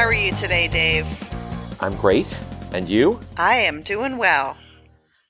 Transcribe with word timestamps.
How 0.00 0.06
are 0.06 0.14
you 0.14 0.32
today, 0.32 0.66
Dave? 0.66 1.06
I'm 1.78 1.94
great. 1.94 2.34
And 2.72 2.88
you? 2.88 3.20
I 3.36 3.56
am 3.56 3.82
doing 3.82 4.16
well. 4.16 4.56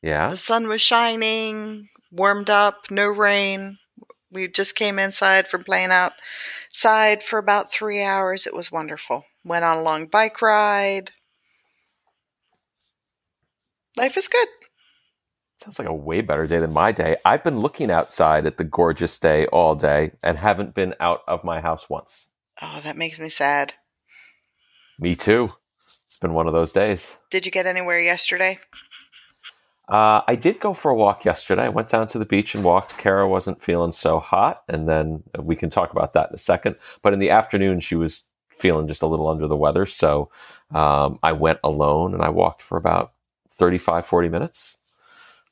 Yeah. 0.01 0.31
The 0.31 0.37
sun 0.37 0.69
was 0.69 0.81
shining, 0.81 1.89
warmed 2.13 2.51
up, 2.51 2.89
no 2.89 3.09
rain. 3.09 3.79
We 4.31 4.47
just 4.47 4.77
came 4.77 5.01
inside 5.01 5.49
from 5.49 5.65
playing 5.65 5.91
outside 5.91 7.25
for 7.25 7.41
about 7.41 7.73
three 7.73 8.05
hours. 8.05 8.47
It 8.47 8.55
was 8.55 8.71
wonderful. 8.71 9.25
Went 9.45 9.65
on 9.65 9.79
a 9.79 9.83
long 9.83 10.07
bike 10.07 10.41
ride. 10.41 11.11
Life 13.97 14.17
is 14.17 14.29
good. 14.29 14.47
Sounds 15.57 15.81
like 15.81 15.89
a 15.89 15.93
way 15.93 16.21
better 16.21 16.47
day 16.47 16.61
than 16.61 16.73
my 16.73 16.93
day. 16.93 17.17
I've 17.25 17.43
been 17.43 17.59
looking 17.59 17.91
outside 17.91 18.47
at 18.47 18.57
the 18.57 18.63
gorgeous 18.63 19.19
day 19.19 19.47
all 19.47 19.75
day 19.75 20.13
and 20.23 20.39
haven't 20.39 20.77
been 20.77 20.95
out 21.01 21.23
of 21.27 21.43
my 21.43 21.61
house 21.61 21.91
once. 21.91 22.29
Oh, 22.63 22.79
that 22.85 22.97
makes 22.97 23.19
me 23.19 23.31
sad. 23.31 23.75
Me 25.01 25.17
too. 25.17 25.53
It's 26.07 26.19
been 26.19 26.35
one 26.35 26.47
of 26.47 26.53
those 26.53 26.73
days. 26.73 27.17
Did 27.31 27.47
you 27.47 27.53
get 27.53 27.67
anywhere 27.67 28.01
yesterday? 28.01 28.59
Uh, 29.89 30.21
I 30.29 30.37
did 30.37 30.61
go 30.61 30.75
for 30.75 30.91
a 30.91 30.95
walk 30.95 31.25
yesterday. 31.25 31.65
I 31.65 31.69
went 31.71 31.89
down 31.89 32.07
to 32.09 32.19
the 32.19 32.27
beach 32.27 32.55
and 32.55 32.63
walked. 32.63 32.99
Kara 32.99 33.27
wasn't 33.27 33.61
feeling 33.61 33.93
so 33.93 34.21
hot, 34.21 34.63
and 34.69 34.87
then 34.87 35.25
we 35.39 35.57
can 35.57 35.71
talk 35.71 35.91
about 35.91 36.13
that 36.13 36.29
in 36.29 36.35
a 36.35 36.39
second. 36.39 36.77
But 37.03 37.13
in 37.13 37.19
the 37.19 37.31
afternoon, 37.31 37.81
she 37.81 37.97
was 37.97 38.27
feeling 38.51 38.87
just 38.87 39.03
a 39.03 39.07
little 39.07 39.29
under 39.29 39.49
the 39.49 39.57
weather. 39.57 39.87
So 39.87 40.31
um, 40.71 41.19
I 41.23 41.33
went 41.33 41.59
alone 41.65 42.15
and 42.15 42.23
I 42.23 42.29
walked 42.29 42.63
for 42.63 42.77
about 42.77 43.15
35, 43.53 44.07
40 44.07 44.29
minutes 44.29 44.79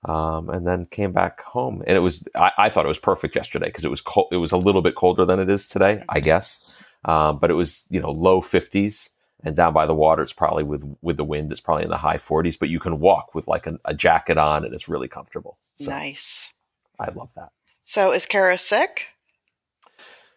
um, 0.05 0.48
and 0.50 0.67
then 0.67 0.87
came 0.87 1.12
back 1.12 1.42
home. 1.42 1.83
And 1.87 1.97
it 1.97 2.00
was 2.00 2.27
I, 2.34 2.53
I 2.59 2.69
thought 2.69 2.84
it 2.84 2.89
was 2.89 2.98
perfect 2.98 3.34
yesterday 3.34 3.67
because 3.67 3.84
it 3.84 3.91
was 3.91 4.00
cold. 4.00 4.28
It 4.31 4.37
was 4.37 4.53
a 4.53 4.59
little 4.59 4.83
bit 4.83 4.94
colder 4.94 5.25
than 5.25 5.41
it 5.41 5.50
is 5.50 5.67
today, 5.67 6.03
I 6.09 6.20
guess. 6.20 6.61
Um, 7.05 7.39
but 7.39 7.50
it 7.50 7.55
was 7.55 7.87
you 7.91 8.00
know 8.00 8.11
low 8.11 8.41
fifties, 8.41 9.11
and 9.44 9.55
down 9.55 9.72
by 9.72 9.86
the 9.86 9.94
water, 9.94 10.22
it's 10.22 10.33
probably 10.33 10.64
with 10.64 10.84
with 11.00 11.17
the 11.17 11.25
wind, 11.25 11.53
it's 11.53 11.61
probably 11.61 11.84
in 11.84 11.91
the 11.91 11.98
high 11.98 12.19
forties. 12.19 12.56
But 12.56 12.69
you 12.69 12.81
can 12.81 12.98
walk 12.98 13.34
with 13.34 13.47
like 13.47 13.67
an, 13.67 13.78
a 13.84 13.94
jacket 13.94 14.39
on, 14.39 14.64
and 14.64 14.75
it's 14.75 14.89
really 14.89 15.08
comfortable. 15.08 15.58
So 15.77 15.91
nice. 15.91 16.53
I 16.98 17.11
love 17.11 17.31
that. 17.36 17.50
So 17.83 18.12
is 18.12 18.27
Kara 18.27 18.59
sick? 18.59 19.09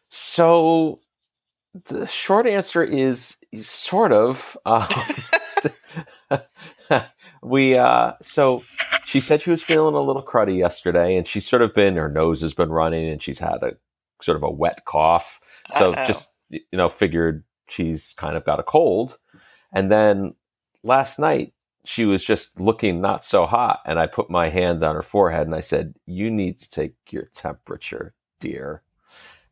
So 0.10 1.00
the 1.86 2.06
short 2.06 2.48
answer 2.48 2.84
is 2.84 3.38
sort 3.62 4.12
of. 4.12 4.58
Um, 4.66 4.88
we 7.44 7.78
uh, 7.78 8.14
so 8.22 8.64
she 9.06 9.20
said 9.20 9.42
she 9.42 9.50
was 9.50 9.64
feeling 9.64 9.96
a 9.96 10.02
little 10.02 10.24
cruddy 10.24 10.58
yesterday, 10.58 11.16
and 11.16 11.28
she's 11.28 11.48
sort 11.48 11.62
of 11.62 11.74
been 11.74 11.96
her 11.96 12.10
nose 12.10 12.42
has 12.42 12.54
been 12.54 12.70
running, 12.70 13.10
and 13.10 13.22
she's 13.22 13.40
had 13.40 13.64
a 13.64 13.78
sort 14.22 14.36
of 14.36 14.44
a 14.44 14.52
wet 14.52 14.86
cough. 14.86 15.40
So 15.78 15.92
Uh-oh. 15.92 16.06
just 16.06 16.32
you 16.50 16.62
know, 16.74 16.90
figured 16.90 17.44
she's 17.72 18.14
kind 18.14 18.38
of 18.38 18.46
got 18.46 18.60
a 18.60 18.64
cold. 18.64 19.18
And 19.74 19.92
then 19.92 20.36
last 20.84 21.20
night 21.20 21.54
she 21.86 22.06
was 22.06 22.24
just 22.24 22.60
looking 22.60 23.02
not 23.02 23.26
so 23.26 23.46
hot, 23.48 23.82
and 23.86 24.00
I 24.00 24.08
put 24.08 24.30
my 24.30 24.50
hand 24.50 24.84
on 24.84 24.96
her 24.96 25.02
forehead 25.02 25.48
and 25.48 25.56
I 25.56 25.62
said, 25.62 25.96
"You 26.06 26.30
need 26.32 26.58
to 26.60 26.70
take 26.70 26.94
your 27.10 27.26
temperature, 27.34 28.14
dear." 28.40 28.84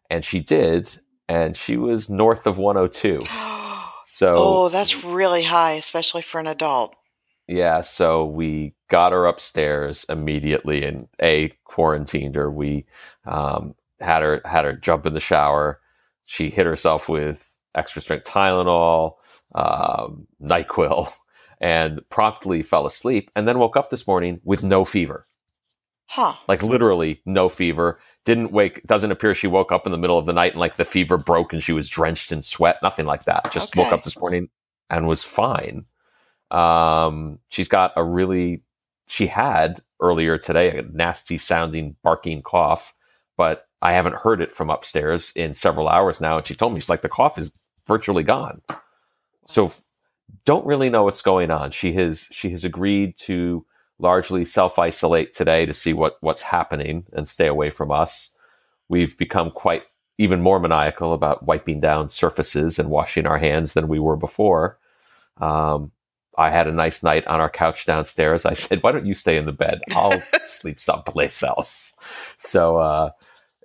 And 0.09 0.26
she 0.26 0.39
did, 0.42 1.00
and 1.28 1.58
she 1.58 1.78
was 1.78 2.09
north 2.09 2.48
of 2.48 2.58
102. 2.58 3.26
So 4.06 4.33
oh, 4.38 4.70
that's 4.70 5.04
really 5.06 5.44
high, 5.44 5.73
especially 5.73 6.23
for 6.23 6.39
an 6.42 6.48
adult. 6.48 6.95
yeah, 7.48 7.81
so 7.81 8.26
we 8.26 8.76
got 8.89 9.11
her 9.14 9.26
upstairs 9.26 10.06
immediately 10.09 10.83
and 10.83 11.08
a 11.22 11.50
quarantined 11.66 12.36
her. 12.36 12.52
We 12.52 12.86
um, 13.26 13.76
had 14.02 14.22
her 14.23 14.42
had 14.45 14.66
her 14.66 14.73
jump 14.73 15.05
in 15.05 15.14
the 15.14 15.20
shower. 15.22 15.80
She 16.26 16.49
hit 16.49 16.66
herself 16.66 17.10
with 17.10 17.48
extra 17.75 18.02
strength 18.02 18.27
Tylenol, 18.27 19.13
um, 19.55 20.27
Nyquil, 20.41 21.11
and 21.61 22.02
promptly 22.09 22.63
fell 22.63 22.85
asleep. 22.85 23.31
And 23.35 23.47
then 23.47 23.59
woke 23.59 23.77
up 23.77 23.89
this 23.89 24.07
morning 24.07 24.41
with 24.43 24.63
no 24.63 24.85
fever, 24.85 25.25
Huh. 26.07 26.33
like 26.47 26.63
literally 26.63 27.21
no 27.25 27.49
fever. 27.49 27.99
Didn't 28.25 28.52
wake. 28.52 28.83
Doesn't 28.85 29.11
appear 29.11 29.33
she 29.33 29.47
woke 29.47 29.71
up 29.71 29.85
in 29.85 29.91
the 29.91 29.97
middle 29.97 30.17
of 30.17 30.25
the 30.25 30.33
night 30.33 30.53
and 30.53 30.59
like 30.59 30.75
the 30.77 30.85
fever 30.85 31.17
broke 31.17 31.53
and 31.53 31.63
she 31.63 31.73
was 31.73 31.89
drenched 31.89 32.31
in 32.31 32.41
sweat. 32.41 32.77
Nothing 32.83 33.05
like 33.05 33.25
that. 33.25 33.52
Just 33.52 33.75
woke 33.75 33.93
up 33.93 34.03
this 34.03 34.19
morning 34.19 34.49
and 34.89 35.07
was 35.07 35.23
fine. 35.23 35.86
Um, 36.51 37.39
she's 37.49 37.67
got 37.67 37.93
a 37.95 38.03
really, 38.03 38.63
she 39.07 39.27
had 39.27 39.81
earlier 40.01 40.37
today 40.37 40.80
a 40.80 40.81
nasty 40.83 41.37
sounding 41.37 41.95
barking 42.03 42.41
cough, 42.41 42.95
but 43.37 43.68
I 43.82 43.94
haven't 43.94 44.16
heard 44.16 44.42
it 44.42 44.52
from 44.52 44.70
upstairs 44.70 45.32
in 45.36 45.54
several 45.54 45.88
hours 45.88 46.20
now. 46.20 46.38
And 46.38 46.45
she 46.45 46.54
told 46.54 46.73
me 46.73 46.80
she's 46.80 46.90
like, 46.90 47.02
the 47.02 47.10
cough 47.10 47.38
is 47.38 47.52
virtually 47.88 48.23
gone. 48.23 48.62
So 49.45 49.72
don't 50.45 50.66
really 50.66 50.90
know 50.90 51.04
what's 51.04 51.22
going 51.22 51.50
on. 51.52 51.72
She 51.72 51.94
has, 51.94 52.28
she 52.32 52.50
has 52.52 52.64
agreed 52.64 53.17
to 53.17 53.66
largely 54.00 54.45
self 54.45 54.78
isolate 54.80 55.34
today 55.34 55.66
to 55.66 55.73
see 55.73 55.94
what, 55.94 56.17
what's 56.22 56.42
happening 56.42 57.06
and 57.14 57.28
stay 57.28 57.48
away 57.48 57.70
from 57.70 57.92
us. 57.92 58.32
We've 58.90 59.17
become 59.17 59.52
quite 59.52 59.84
even 60.17 60.42
more 60.42 60.60
maniacal 60.60 61.14
about 61.14 61.44
wiping 61.44 61.80
down 61.80 62.10
surfaces 62.10 62.78
and 62.78 62.90
washing 62.90 63.26
our 63.26 63.38
hands 63.38 63.73
than 63.73 63.88
we 63.88 64.00
were 64.00 64.17
before. 64.17 64.78
Um, 65.38 65.94
I 66.38 66.50
had 66.50 66.67
a 66.67 66.73
nice 66.73 67.04
night 67.04 67.26
on 67.28 67.40
our 67.40 67.50
couch 67.50 67.86
downstairs. 67.86 68.46
I 68.46 68.54
said, 68.54 68.84
"Why 68.84 68.92
don't 68.92 69.06
you 69.06 69.14
stay 69.14 69.38
in 69.38 69.46
the 69.46 69.54
bed? 69.54 69.82
I'll 69.92 70.22
sleep 70.46 70.80
someplace 70.80 71.42
else." 71.42 71.94
So 72.38 72.78
uh, 72.78 73.11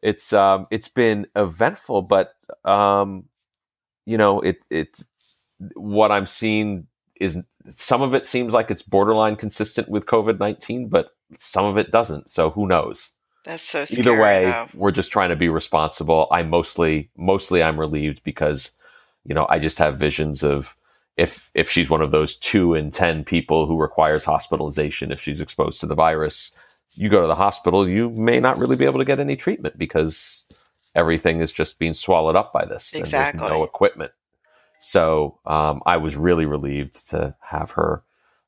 it's 0.05 0.35
um, 0.35 0.67
it's 0.71 0.89
been 0.89 1.27
eventful, 1.35 2.03
but 2.03 2.35
um, 2.65 3.25
you 4.05 4.19
know, 4.19 4.39
it 4.41 4.63
it's 4.71 5.07
what 5.75 6.13
I'm 6.13 6.27
seeing 6.27 6.87
is 7.19 7.39
some 7.71 8.03
of 8.03 8.15
it 8.15 8.27
seems 8.27 8.53
like 8.53 8.71
it's 8.71 8.83
borderline 8.83 9.35
consistent 9.35 9.89
with 9.89 10.05
COVID 10.05 10.39
nineteen, 10.39 10.89
but 10.89 11.17
some 11.39 11.65
of 11.65 11.79
it 11.79 11.91
doesn't. 11.91 12.29
So 12.29 12.51
who 12.51 12.69
knows? 12.69 13.13
That's 13.47 13.63
so 13.63 13.87
scary. 13.87 14.07
Either 14.07 14.21
way, 14.21 14.45
though. 14.45 14.67
we're 14.75 14.91
just 14.91 15.11
trying 15.11 15.31
to 15.31 15.37
be 15.37 15.49
responsible. 15.49 16.29
I 16.31 16.43
mostly 16.43 17.11
mostly 17.17 17.63
I'm 17.63 17.81
relieved 17.81 18.23
because 18.25 18.73
you 19.25 19.35
know 19.35 19.47
I 19.49 19.59
just 19.59 19.79
have 19.79 19.99
visions 19.99 20.43
of 20.43 20.77
if 21.17 21.51
if 21.55 21.71
she's 21.71 21.89
one 21.89 22.03
of 22.03 22.11
those 22.11 22.37
two 22.37 22.75
in 22.75 22.91
ten 22.91 23.25
people 23.25 23.67
who 23.67 23.81
requires 23.81 24.27
hospitalization 24.27 25.11
if 25.11 25.21
she's 25.21 25.41
exposed 25.41 25.81
to 25.81 25.87
the 25.87 25.95
virus, 25.95 26.53
you 26.97 27.09
go 27.09 27.21
to 27.23 27.27
the 27.27 27.35
hospital, 27.35 27.89
you 27.89 28.11
may 28.11 28.41
not 28.41 28.59
really 28.59 28.77
be 28.77 28.85
able 28.85 28.99
to 28.99 29.05
get 29.05 29.21
any 29.21 29.37
treatment 29.37 29.79
because 29.79 30.45
everything 30.95 31.41
is 31.41 31.53
just 31.53 31.79
being 31.79 31.95
swallowed 31.95 32.37
up 32.37 32.53
by 32.53 32.65
this 32.65 32.93
and 32.93 33.01
there's 33.01 33.09
Exactly. 33.09 33.49
no 33.49 33.65
equipment. 33.65 34.13
So 34.81 35.39
um, 35.47 35.83
I 35.87 35.97
was 35.97 36.17
really 36.17 36.47
relieved 36.47 37.09
to 37.11 37.35
have 37.41 37.73
her 37.73 38.03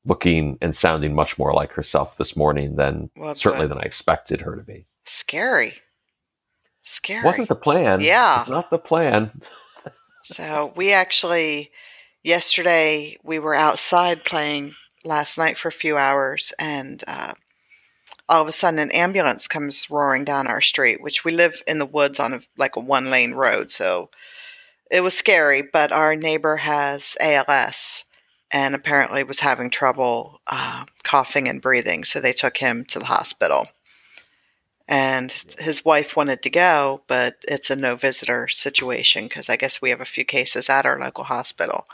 looking 0.04 0.58
and 0.60 0.74
sounding 0.74 1.14
much 1.14 1.38
more 1.38 1.52
like 1.52 1.72
herself 1.72 2.16
this 2.18 2.36
morning 2.36 2.76
than 2.76 3.10
Well, 3.16 3.34
certainly 3.34 3.66
than 3.66 3.78
I 3.78 3.82
expected 3.82 4.42
her 4.42 4.54
to 4.54 4.62
be. 4.62 4.86
Scary. 5.04 5.74
Scary. 6.82 7.24
Wasn't 7.24 7.48
the 7.48 7.56
plan. 7.56 8.00
Yeah. 8.00 8.40
It's 8.40 8.48
not 8.48 8.70
the 8.70 8.78
plan. 8.78 9.30
So 10.22 10.72
we 10.76 10.92
actually, 10.92 11.70
yesterday, 12.22 13.16
we 13.24 13.38
were 13.38 13.54
outside 13.54 14.24
playing 14.24 14.74
last 15.04 15.38
night 15.38 15.56
for 15.56 15.68
a 15.68 15.72
few 15.72 15.96
hours, 15.96 16.52
and 16.60 17.02
uh, 17.06 17.32
all 18.28 18.42
of 18.42 18.48
a 18.48 18.53
sudden, 18.53 18.78
an 18.78 18.91
ambulance 18.91 19.47
comes 19.47 19.88
roaring 19.88 20.25
down 20.25 20.47
our 20.47 20.60
street, 20.60 21.00
which 21.00 21.25
we 21.25 21.32
live 21.32 21.62
in 21.66 21.78
the 21.78 21.87
woods 21.87 22.19
on 22.19 22.34
a, 22.34 22.41
like 22.56 22.76
a 22.76 22.81
one 22.81 23.10
lane 23.10 23.34
road. 23.34 23.70
So 23.70 24.10
it 24.91 25.03
was 25.03 25.16
scary, 25.16 25.62
but 25.72 25.92
our 25.92 26.16
neighbor 26.16 26.56
has 26.56 27.16
ALS 27.20 28.04
and 28.50 28.75
apparently 28.75 29.22
was 29.25 29.41
having 29.41 29.70
trouble 29.70 30.41
uh, 30.47 30.84
coughing 31.04 31.48
and 31.48 31.62
breathing. 31.62 32.04
So 32.04 32.21
they 32.21 32.33
took 32.33 32.59
him 32.59 32.84
to 32.86 32.98
the 32.98 33.06
hospital. 33.06 33.66
And 34.89 35.33
his 35.59 35.84
wife 35.84 36.16
wanted 36.16 36.42
to 36.42 36.50
go, 36.50 37.03
but 37.09 37.36
it's 37.48 37.71
a 37.71 37.77
no 37.77 37.97
visitor 37.97 38.47
situation 38.47 39.24
because 39.24 39.48
I 39.48 39.56
guess 39.56 39.83
we 39.83 39.91
have 39.91 40.00
a 40.00 40.04
few 40.04 40.24
cases 40.24 40.68
at 40.68 40.86
our 40.86 40.98
local 41.00 41.24
hospital. 41.24 41.86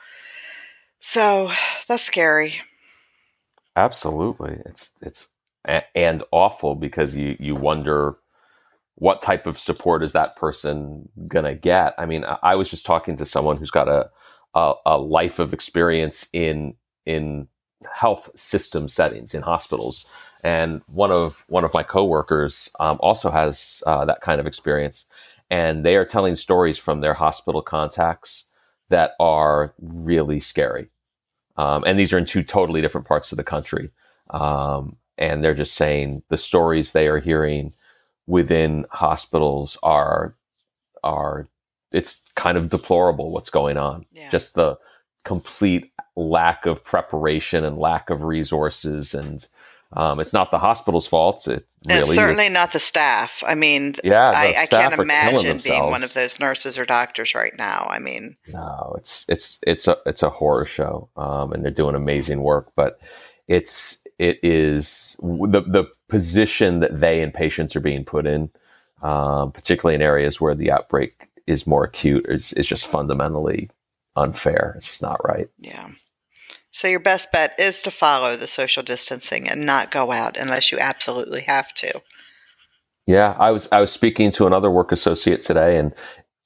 So 1.01 1.51
that's 1.89 2.03
scary. 2.03 2.57
Absolutely. 3.75 4.59
It's 4.67 4.91
it's 5.01 5.29
and 5.65 6.23
awful 6.31 6.75
because 6.75 7.15
you 7.15 7.37
you 7.39 7.55
wonder 7.55 8.17
what 8.97 9.23
type 9.23 9.47
of 9.47 9.59
support 9.59 10.03
is 10.03 10.13
that 10.13 10.37
person 10.37 11.09
gonna 11.29 11.55
get. 11.55 11.95
I 11.99 12.07
mean, 12.07 12.25
I, 12.43 12.55
was 12.55 12.71
just 12.71 12.87
talking 12.87 13.17
to 13.17 13.27
someone 13.27 13.57
who's 13.57 13.71
got 13.71 13.89
a, 13.89 14.11
a 14.55 14.75
a 14.87 14.99
life 14.99 15.39
of 15.39 15.53
experience 15.53 16.29
in 16.33 16.75
in 17.07 17.49
health 17.93 18.31
system 18.39 18.89
settings 18.89 19.35
in 19.35 19.43
hospitals, 19.43 20.07
and 20.45 20.83
one 20.87 21.11
of 21.11 21.45
one 21.49 21.65
of 21.65 21.75
my 21.75 21.83
coworkers 21.83 22.71
um, 22.81 22.99
also 23.01 23.31
has 23.31 23.83
uh, 23.87 24.05
that 24.05 24.21
kind 24.21 24.41
of 24.41 24.47
experience, 24.47 25.07
and 25.51 25.85
they 25.85 25.97
are 25.97 26.05
telling 26.05 26.35
stories 26.35 26.79
from 26.79 27.01
their 27.01 27.15
hospital 27.15 27.63
contacts 27.63 28.47
that 28.89 29.13
are 29.19 29.75
really 29.81 30.41
scary. 30.41 30.89
Um, 31.57 31.85
and 31.87 31.99
these 31.99 32.13
are 32.13 32.19
in 32.19 32.25
two 32.25 32.43
totally 32.43 32.81
different 32.81 33.07
parts 33.07 33.33
of 33.33 33.37
the 33.37 33.45
country. 33.45 33.91
Um, 34.31 34.97
and 35.19 35.43
they're 35.43 35.55
just 35.55 35.75
saying 35.75 36.23
the 36.29 36.39
stories 36.39 36.93
they 36.93 37.07
are 37.09 37.21
hearing 37.21 37.73
within 38.27 38.87
hospitals 38.91 39.77
are 39.83 40.35
are 41.03 41.49
it's 41.93 42.23
kind 42.35 42.57
of 42.57 42.71
deplorable 42.71 43.31
what's 43.31 43.51
going 43.51 43.77
on. 43.77 44.07
Yeah. 44.13 44.31
Just 44.31 44.55
the 44.55 44.79
complete 45.25 45.93
lack 46.17 46.67
of 46.67 46.85
preparation 46.85 47.65
and 47.65 47.79
lack 47.79 48.11
of 48.11 48.25
resources 48.25 49.15
and 49.15 49.47
um, 49.95 50.21
it's 50.21 50.33
not 50.33 50.51
the 50.51 50.59
hospital's 50.59 51.07
fault. 51.07 51.47
It 51.47 51.67
really, 51.87 52.01
it's 52.01 52.15
certainly 52.15 52.47
it's, 52.47 52.55
not 52.55 52.73
the 52.73 52.79
staff. 52.79 53.45
I 53.47 53.55
mean, 53.55 53.95
yeah, 54.03 54.31
I, 54.33 54.55
I 54.63 54.67
can't 54.67 54.99
imagine 54.99 55.59
being 55.59 55.83
one 55.85 56.03
of 56.03 56.15
those 56.15 56.41
nurses 56.41 56.79
or 56.79 56.87
doctors 56.87 57.35
right 57.35 57.53
now. 57.59 57.87
I 57.91 57.99
mean, 57.99 58.37
no, 58.49 58.95
it's 58.97 59.27
it's 59.29 59.61
it's 59.67 59.87
a 59.87 59.99
it's 60.07 60.23
a 60.23 60.31
horror 60.31 60.65
show, 60.65 61.11
um, 61.17 61.53
and 61.53 61.63
they're 61.63 61.71
doing 61.71 61.95
amazing 61.95 62.43
work. 62.43 62.73
But 62.75 63.01
it's 63.49 63.99
it 64.23 64.39
is 64.45 65.17
the 65.21 65.63
the 65.67 65.91
position 66.09 66.79
that 66.79 67.01
they 67.01 67.21
and 67.21 67.35
patients 67.35 67.75
are 67.75 67.81
being 67.81 68.05
put 68.05 68.25
in, 68.25 68.51
um, 69.03 69.51
particularly 69.51 69.97
in 69.97 70.03
areas 70.03 70.41
where 70.41 70.55
the 70.55 70.71
outbreak 70.71 71.29
is 71.49 71.67
more 71.67 71.83
acute, 71.83 72.25
is 72.29 72.53
is 72.53 72.69
just 72.69 72.87
fundamentally 72.87 73.69
unfair. 74.15 74.75
It's 74.77 74.87
just 74.87 75.03
not 75.03 75.21
right. 75.25 75.49
Yeah. 75.59 75.89
So 76.71 76.87
your 76.87 77.01
best 77.01 77.33
bet 77.33 77.59
is 77.59 77.83
to 77.83 77.91
follow 77.91 78.37
the 78.37 78.47
social 78.47 78.85
distancing 78.85 79.49
and 79.49 79.67
not 79.67 79.91
go 79.91 80.13
out 80.13 80.39
unless 80.39 80.71
you 80.71 80.79
absolutely 80.79 81.43
have 81.43 81.75
to. 81.75 82.01
Yeah, 83.09 83.37
I 83.41 83.51
was 83.51 83.69
I 83.73 83.81
was 83.81 83.91
speaking 83.91 84.31
to 84.33 84.47
another 84.47 84.71
work 84.71 84.93
associate 84.93 85.43
today, 85.43 85.77
and 85.79 85.93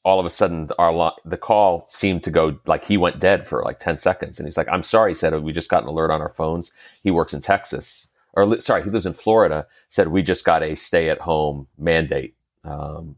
all 0.07 0.21
of 0.21 0.25
a 0.25 0.31
sudden 0.31 0.71
our 0.79 1.13
the 1.25 1.37
call 1.37 1.85
seemed 1.89 2.23
to 2.23 2.31
go 2.31 2.61
like 2.65 2.85
he 2.85 2.97
went 2.97 3.19
dead 3.19 3.49
for 3.49 3.65
like 3.65 3.81
ten 3.81 3.99
seconds, 3.99 4.39
and 4.39 4.47
he's 4.47 4.57
like, 4.57 4.69
"I'm 4.71 4.85
sorry," 4.85 5.11
he 5.11 5.15
said, 5.17 5.35
"We 5.43 5.53
just 5.53 5.69
got 5.69 5.83
an 5.83 5.89
alert 5.89 6.13
on 6.13 6.23
our 6.23 6.29
phones." 6.29 6.71
He 7.03 7.11
works 7.11 7.35
in 7.35 7.41
Texas, 7.41 8.07
or 8.33 8.61
sorry, 8.61 8.85
he 8.85 8.91
lives 8.91 9.05
in 9.05 9.15
Florida. 9.15 9.67
Said 9.91 10.09
we 10.09 10.23
just 10.23 10.45
got 10.45 10.63
a 10.63 10.77
stay 10.77 11.11
at 11.11 11.23
home 11.23 11.67
mandate. 11.77 12.37
Um, 12.63 13.17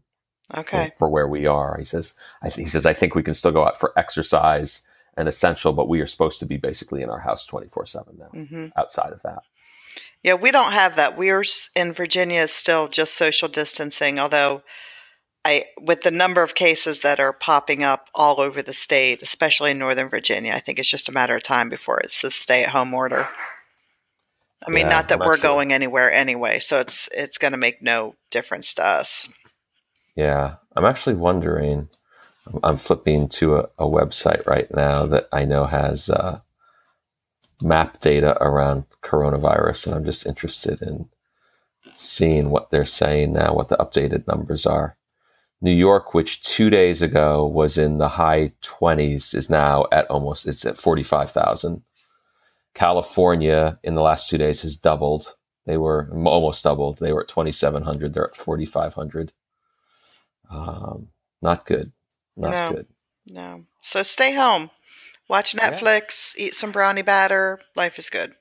okay. 0.56 0.92
For, 0.94 1.00
for, 1.00 1.08
where 1.10 1.28
we 1.28 1.46
are, 1.46 1.76
he 1.78 1.84
says. 1.84 2.14
I, 2.42 2.48
he 2.48 2.64
says 2.64 2.86
I 2.86 2.94
think 2.94 3.14
we 3.14 3.22
can 3.22 3.34
still 3.34 3.52
go 3.52 3.66
out 3.66 3.78
for 3.78 3.92
exercise 3.98 4.80
and 5.14 5.28
essential, 5.28 5.74
but 5.74 5.90
we 5.90 6.00
are 6.00 6.06
supposed 6.06 6.40
to 6.40 6.46
be 6.46 6.56
basically 6.56 7.02
in 7.02 7.10
our 7.10 7.20
house 7.20 7.44
24 7.44 7.84
7 7.84 8.16
now, 8.18 8.30
mm-hmm. 8.34 8.66
outside 8.78 9.12
of 9.12 9.20
that. 9.22 9.42
Yeah, 10.22 10.34
we 10.34 10.50
don't 10.50 10.72
have 10.72 10.96
that. 10.96 11.18
We're 11.18 11.44
in 11.76 11.92
Virginia 11.92 12.40
is 12.40 12.50
still 12.50 12.88
just 12.88 13.14
social 13.14 13.48
distancing, 13.48 14.18
although 14.18 14.62
I 15.44 15.64
with 15.80 16.02
the 16.02 16.10
number 16.10 16.42
of 16.42 16.54
cases 16.54 17.00
that 17.00 17.20
are 17.20 17.32
popping 17.32 17.82
up 17.82 18.08
all 18.14 18.40
over 18.40 18.62
the 18.62 18.72
state, 18.72 19.22
especially 19.22 19.70
in 19.70 19.78
Northern 19.78 20.08
Virginia, 20.08 20.52
I 20.52 20.60
think 20.60 20.78
it's 20.78 20.90
just 20.90 21.08
a 21.08 21.12
matter 21.12 21.36
of 21.36 21.42
time 21.42 21.68
before 21.68 22.00
it's 22.00 22.22
the 22.22 22.30
stay 22.30 22.64
at 22.64 22.70
home 22.70 22.92
order. 22.92 23.28
I 24.66 24.70
mean, 24.70 24.86
yeah, 24.86 24.92
not 24.92 25.08
that 25.08 25.20
I'm 25.20 25.26
we're 25.26 25.36
sure. 25.36 25.42
going 25.42 25.72
anywhere 25.72 26.12
anyway, 26.12 26.58
so 26.58 26.80
it's 26.80 27.08
it's 27.14 27.38
going 27.38 27.52
to 27.52 27.58
make 27.58 27.80
no 27.80 28.16
difference 28.30 28.74
to 28.74 28.84
us. 28.84 29.32
Yeah, 30.16 30.56
I'm 30.74 30.84
actually 30.84 31.14
wondering 31.14 31.88
I'm 32.62 32.76
flipping 32.76 33.28
to 33.28 33.56
a, 33.56 33.68
a, 33.78 33.84
website 33.84 34.46
right 34.46 34.72
now 34.74 35.06
that 35.06 35.28
I 35.32 35.44
know 35.44 35.66
has 35.66 36.10
uh, 36.10 36.40
map 37.62 38.00
data 38.00 38.36
around 38.42 38.84
coronavirus, 39.02 39.86
and 39.86 39.94
I'm 39.94 40.04
just 40.04 40.26
interested 40.26 40.82
in 40.82 41.08
seeing 41.94 42.50
what 42.50 42.70
they're 42.70 42.84
saying 42.84 43.32
now, 43.32 43.54
what 43.54 43.68
the 43.68 43.76
updated 43.76 44.26
numbers 44.26 44.66
are. 44.66 44.96
New 45.60 45.72
York, 45.72 46.14
which 46.14 46.40
two 46.42 46.70
days 46.70 47.02
ago 47.02 47.46
was 47.46 47.76
in 47.76 47.98
the 47.98 48.08
high 48.08 48.52
20s, 48.62 49.34
is 49.34 49.50
now 49.50 49.86
at 49.90 50.06
almost 50.06 50.46
it's 50.46 50.64
at 50.64 50.76
45,000. 50.76 51.82
California 52.74 53.78
in 53.82 53.94
the 53.94 54.02
last 54.02 54.28
two 54.28 54.38
days 54.38 54.62
has 54.62 54.76
doubled. 54.76 55.34
They 55.66 55.76
were 55.76 56.08
almost 56.24 56.62
doubled. 56.62 56.98
They 56.98 57.12
were 57.12 57.22
at 57.22 57.28
2,700. 57.28 58.14
They're 58.14 58.28
at 58.28 58.36
4,500. 58.36 59.32
Um, 60.48 61.08
not 61.42 61.66
good. 61.66 61.92
Not 62.36 62.50
no, 62.50 62.76
good. 62.76 62.86
No. 63.26 63.64
So 63.80 64.02
stay 64.02 64.34
home, 64.34 64.70
watch 65.28 65.54
Netflix, 65.54 66.38
yeah. 66.38 66.46
eat 66.46 66.54
some 66.54 66.70
brownie 66.70 67.02
batter. 67.02 67.60
Life 67.74 67.98
is 67.98 68.10
good. 68.10 68.34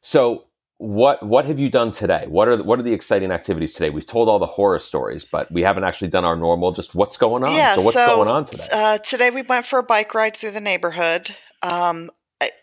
So 0.00 0.47
what 0.78 1.24
what 1.24 1.44
have 1.44 1.58
you 1.58 1.68
done 1.68 1.90
today? 1.90 2.24
What 2.28 2.46
are 2.46 2.56
the, 2.56 2.62
what 2.62 2.78
are 2.78 2.82
the 2.82 2.92
exciting 2.92 3.32
activities 3.32 3.74
today? 3.74 3.90
We've 3.90 4.06
told 4.06 4.28
all 4.28 4.38
the 4.38 4.46
horror 4.46 4.78
stories, 4.78 5.24
but 5.24 5.50
we 5.50 5.62
haven't 5.62 5.84
actually 5.84 6.08
done 6.08 6.24
our 6.24 6.36
normal. 6.36 6.72
Just 6.72 6.94
what's 6.94 7.16
going 7.16 7.42
on? 7.42 7.54
Yeah, 7.54 7.74
so 7.74 7.82
what's 7.82 7.96
so, 7.96 8.06
going 8.06 8.28
on 8.28 8.44
today? 8.44 8.66
Uh, 8.72 8.98
today 8.98 9.30
we 9.30 9.42
went 9.42 9.66
for 9.66 9.80
a 9.80 9.82
bike 9.82 10.14
ride 10.14 10.36
through 10.36 10.52
the 10.52 10.60
neighborhood, 10.60 11.34
um, 11.62 12.10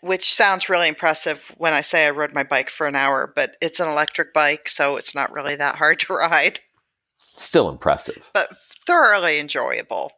which 0.00 0.34
sounds 0.34 0.70
really 0.70 0.88
impressive 0.88 1.52
when 1.58 1.74
I 1.74 1.82
say 1.82 2.06
I 2.06 2.10
rode 2.10 2.32
my 2.32 2.42
bike 2.42 2.70
for 2.70 2.86
an 2.86 2.96
hour, 2.96 3.30
but 3.36 3.56
it's 3.60 3.80
an 3.80 3.88
electric 3.88 4.32
bike, 4.32 4.70
so 4.70 4.96
it's 4.96 5.14
not 5.14 5.32
really 5.32 5.56
that 5.56 5.76
hard 5.76 6.00
to 6.00 6.14
ride. 6.14 6.60
Still 7.36 7.68
impressive, 7.68 8.30
but 8.32 8.48
thoroughly 8.86 9.38
enjoyable. 9.38 10.12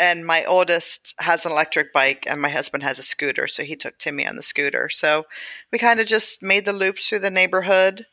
And 0.00 0.26
my 0.26 0.44
oldest 0.46 1.14
has 1.18 1.44
an 1.44 1.52
electric 1.52 1.92
bike, 1.92 2.24
and 2.26 2.40
my 2.40 2.48
husband 2.48 2.82
has 2.82 2.98
a 2.98 3.02
scooter, 3.02 3.46
so 3.46 3.62
he 3.62 3.76
took 3.76 3.98
Timmy 3.98 4.26
on 4.26 4.36
the 4.36 4.42
scooter. 4.42 4.88
So 4.88 5.26
we 5.70 5.78
kind 5.78 6.00
of 6.00 6.06
just 6.06 6.42
made 6.42 6.64
the 6.64 6.72
loops 6.72 7.08
through 7.08 7.18
the 7.18 7.30
neighborhood. 7.30 8.06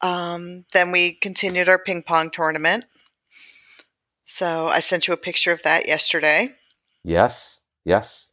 Um, 0.00 0.64
then 0.72 0.90
we 0.90 1.12
continued 1.12 1.68
our 1.68 1.78
ping 1.78 2.02
pong 2.02 2.30
tournament. 2.30 2.86
So 4.24 4.68
I 4.68 4.80
sent 4.80 5.06
you 5.06 5.14
a 5.14 5.18
picture 5.18 5.52
of 5.52 5.62
that 5.62 5.86
yesterday. 5.86 6.48
Yes, 7.04 7.60
yes. 7.84 8.28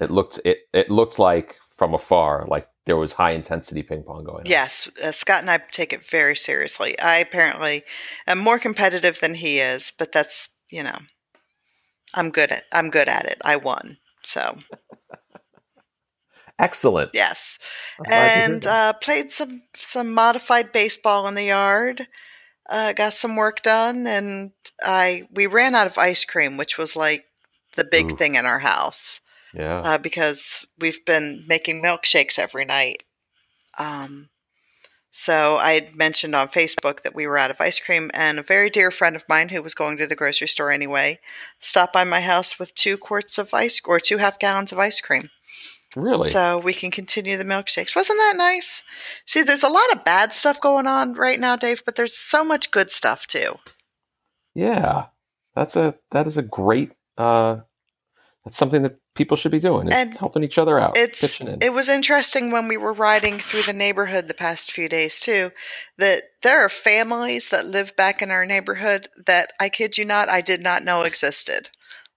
It 0.00 0.10
looked 0.10 0.40
it 0.44 0.58
it 0.72 0.90
looked 0.90 1.18
like 1.18 1.56
from 1.76 1.94
afar 1.94 2.46
like 2.48 2.68
there 2.86 2.96
was 2.96 3.12
high 3.12 3.32
intensity 3.32 3.82
ping 3.82 4.02
pong 4.02 4.24
going 4.24 4.40
on. 4.40 4.46
Yes, 4.46 4.88
uh, 5.04 5.12
Scott 5.12 5.40
and 5.40 5.50
I 5.50 5.58
take 5.70 5.92
it 5.92 6.04
very 6.04 6.36
seriously. 6.36 6.98
I 6.98 7.18
apparently 7.18 7.82
am 8.26 8.38
more 8.38 8.58
competitive 8.58 9.20
than 9.20 9.34
he 9.34 9.58
is, 9.58 9.92
but 9.98 10.12
that's 10.12 10.48
you 10.70 10.82
know, 10.82 10.98
I'm 12.14 12.30
good 12.30 12.50
at 12.50 12.64
I'm 12.72 12.90
good 12.90 13.08
at 13.08 13.26
it. 13.26 13.40
I 13.44 13.56
won, 13.56 13.98
so 14.22 14.58
excellent. 16.58 17.10
Yes, 17.14 17.58
and 18.10 18.66
uh, 18.66 18.94
played 18.94 19.30
some 19.30 19.62
some 19.76 20.12
modified 20.12 20.72
baseball 20.72 21.26
in 21.26 21.34
the 21.34 21.44
yard. 21.44 22.08
Uh, 22.68 22.92
got 22.92 23.12
some 23.12 23.36
work 23.36 23.62
done, 23.62 24.06
and 24.06 24.52
I 24.82 25.28
we 25.32 25.46
ran 25.46 25.74
out 25.74 25.86
of 25.86 25.98
ice 25.98 26.24
cream, 26.24 26.56
which 26.56 26.78
was 26.78 26.96
like 26.96 27.26
the 27.76 27.84
big 27.84 28.12
Ooh. 28.12 28.16
thing 28.16 28.34
in 28.36 28.46
our 28.46 28.60
house. 28.60 29.20
Yeah, 29.52 29.80
uh, 29.80 29.98
because 29.98 30.66
we've 30.78 31.04
been 31.04 31.44
making 31.46 31.82
milkshakes 31.82 32.38
every 32.38 32.64
night. 32.64 33.02
Um, 33.78 34.29
so 35.10 35.56
I 35.56 35.72
had 35.72 35.96
mentioned 35.96 36.34
on 36.34 36.48
Facebook 36.48 37.02
that 37.02 37.14
we 37.14 37.26
were 37.26 37.38
out 37.38 37.50
of 37.50 37.60
ice 37.60 37.80
cream, 37.80 38.10
and 38.14 38.38
a 38.38 38.42
very 38.42 38.70
dear 38.70 38.90
friend 38.90 39.16
of 39.16 39.28
mine 39.28 39.48
who 39.48 39.62
was 39.62 39.74
going 39.74 39.96
to 39.96 40.06
the 40.06 40.16
grocery 40.16 40.48
store 40.48 40.70
anyway 40.70 41.18
stopped 41.58 41.92
by 41.92 42.04
my 42.04 42.20
house 42.20 42.58
with 42.58 42.74
two 42.74 42.96
quarts 42.96 43.36
of 43.38 43.52
ice 43.52 43.80
or 43.84 43.98
two 43.98 44.18
half 44.18 44.38
gallons 44.38 44.72
of 44.72 44.78
ice 44.78 45.00
cream. 45.00 45.30
Really? 45.96 46.28
So 46.28 46.58
we 46.58 46.72
can 46.72 46.92
continue 46.92 47.36
the 47.36 47.44
milkshakes. 47.44 47.96
Wasn't 47.96 48.18
that 48.18 48.34
nice? 48.36 48.84
See, 49.26 49.42
there's 49.42 49.64
a 49.64 49.68
lot 49.68 49.92
of 49.92 50.04
bad 50.04 50.32
stuff 50.32 50.60
going 50.60 50.86
on 50.86 51.14
right 51.14 51.40
now, 51.40 51.56
Dave, 51.56 51.84
but 51.84 51.96
there's 51.96 52.16
so 52.16 52.44
much 52.44 52.70
good 52.70 52.92
stuff 52.92 53.26
too. 53.26 53.56
Yeah, 54.54 55.06
that's 55.56 55.74
a 55.74 55.96
that 56.12 56.28
is 56.28 56.36
a 56.36 56.42
great 56.42 56.92
uh, 57.18 57.58
that's 58.44 58.56
something 58.56 58.82
that 58.82 58.99
people 59.14 59.36
should 59.36 59.50
be 59.50 59.60
doing 59.60 59.88
is 59.88 59.94
and 59.94 60.16
helping 60.16 60.44
each 60.44 60.58
other 60.58 60.78
out 60.78 60.96
it's 60.96 61.40
it 61.40 61.72
was 61.72 61.88
interesting 61.88 62.50
when 62.50 62.68
we 62.68 62.76
were 62.76 62.92
riding 62.92 63.38
through 63.38 63.62
the 63.62 63.72
neighborhood 63.72 64.28
the 64.28 64.34
past 64.34 64.70
few 64.70 64.88
days 64.88 65.18
too 65.20 65.50
that 65.98 66.22
there 66.42 66.64
are 66.64 66.68
families 66.68 67.48
that 67.48 67.66
live 67.66 67.94
back 67.96 68.22
in 68.22 68.30
our 68.30 68.46
neighborhood 68.46 69.08
that 69.26 69.52
i 69.60 69.68
kid 69.68 69.98
you 69.98 70.04
not 70.04 70.28
i 70.28 70.40
did 70.40 70.60
not 70.60 70.84
know 70.84 71.02
existed. 71.02 71.70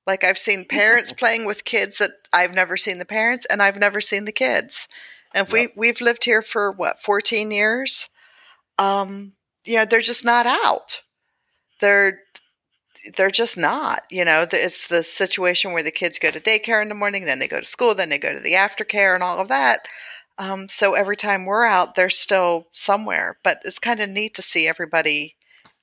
Like 0.06 0.24
i've 0.24 0.38
seen 0.38 0.66
parents 0.66 1.12
playing 1.18 1.46
with 1.46 1.66
kids 1.66 1.98
that 1.98 2.12
i've 2.32 2.54
never 2.54 2.78
seen 2.78 3.00
the 3.00 3.06
parents 3.06 3.46
and 3.50 3.62
i've 3.62 3.78
never 3.78 4.02
seen 4.02 4.26
the 4.26 4.32
kids. 4.32 4.88
And 5.36 5.48
yep. 5.48 5.54
we 5.54 5.68
we've 5.76 6.02
lived 6.02 6.26
here 6.26 6.42
for 6.42 6.72
what 6.72 7.02
14 7.02 7.52
years? 7.52 8.10
Um 8.78 9.34
you 9.66 9.78
know 9.78 9.86
they're 9.86 10.02
just 10.02 10.26
not 10.26 10.46
out. 10.46 11.02
They're 11.80 12.20
they're 13.16 13.32
just 13.32 13.58
not. 13.58 14.02
You 14.10 14.26
know, 14.26 14.46
it's 14.52 14.88
the 14.88 15.04
situation 15.04 15.74
where 15.74 15.84
the 15.84 15.92
kids 15.92 16.20
go 16.20 16.32
to 16.32 16.40
daycare 16.40 16.82
in 16.82 16.90
the 16.90 16.96
morning, 16.96 17.26
then 17.26 17.40
they 17.40 17.48
go 17.48 17.60
to 17.60 17.66
school, 17.66 17.96
then 17.96 18.10
they 18.10 18.18
go 18.18 18.34
to 18.34 18.40
the 18.40 18.54
aftercare 18.54 19.14
and 19.14 19.24
all 19.24 19.40
of 19.40 19.50
that. 19.50 19.88
Um, 20.38 20.68
so 20.68 20.94
every 20.94 21.16
time 21.16 21.46
we're 21.46 21.66
out, 21.66 21.96
they're 21.96 22.10
still 22.10 22.68
somewhere. 22.72 23.38
But 23.44 23.62
it's 23.66 23.80
kind 23.80 24.00
of 24.00 24.10
neat 24.10 24.36
to 24.36 24.42
see 24.42 24.68
everybody 24.68 25.36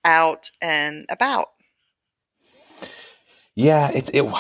out 0.04 0.50
and 0.60 1.06
about. 1.10 1.46
Yeah, 3.54 3.90
it's 3.92 4.10
it. 4.10 4.24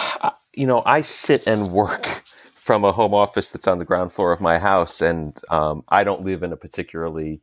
You 0.52 0.66
know, 0.66 0.82
I 0.84 1.02
sit 1.02 1.46
and 1.46 1.70
work 1.70 2.24
from 2.54 2.84
a 2.84 2.90
home 2.90 3.14
office 3.14 3.50
that's 3.50 3.68
on 3.68 3.78
the 3.78 3.84
ground 3.84 4.12
floor 4.12 4.32
of 4.32 4.40
my 4.40 4.58
house, 4.58 5.00
and 5.00 5.38
um, 5.48 5.84
I 5.88 6.02
don't 6.02 6.24
live 6.24 6.42
in 6.42 6.52
a 6.52 6.56
particularly 6.56 7.40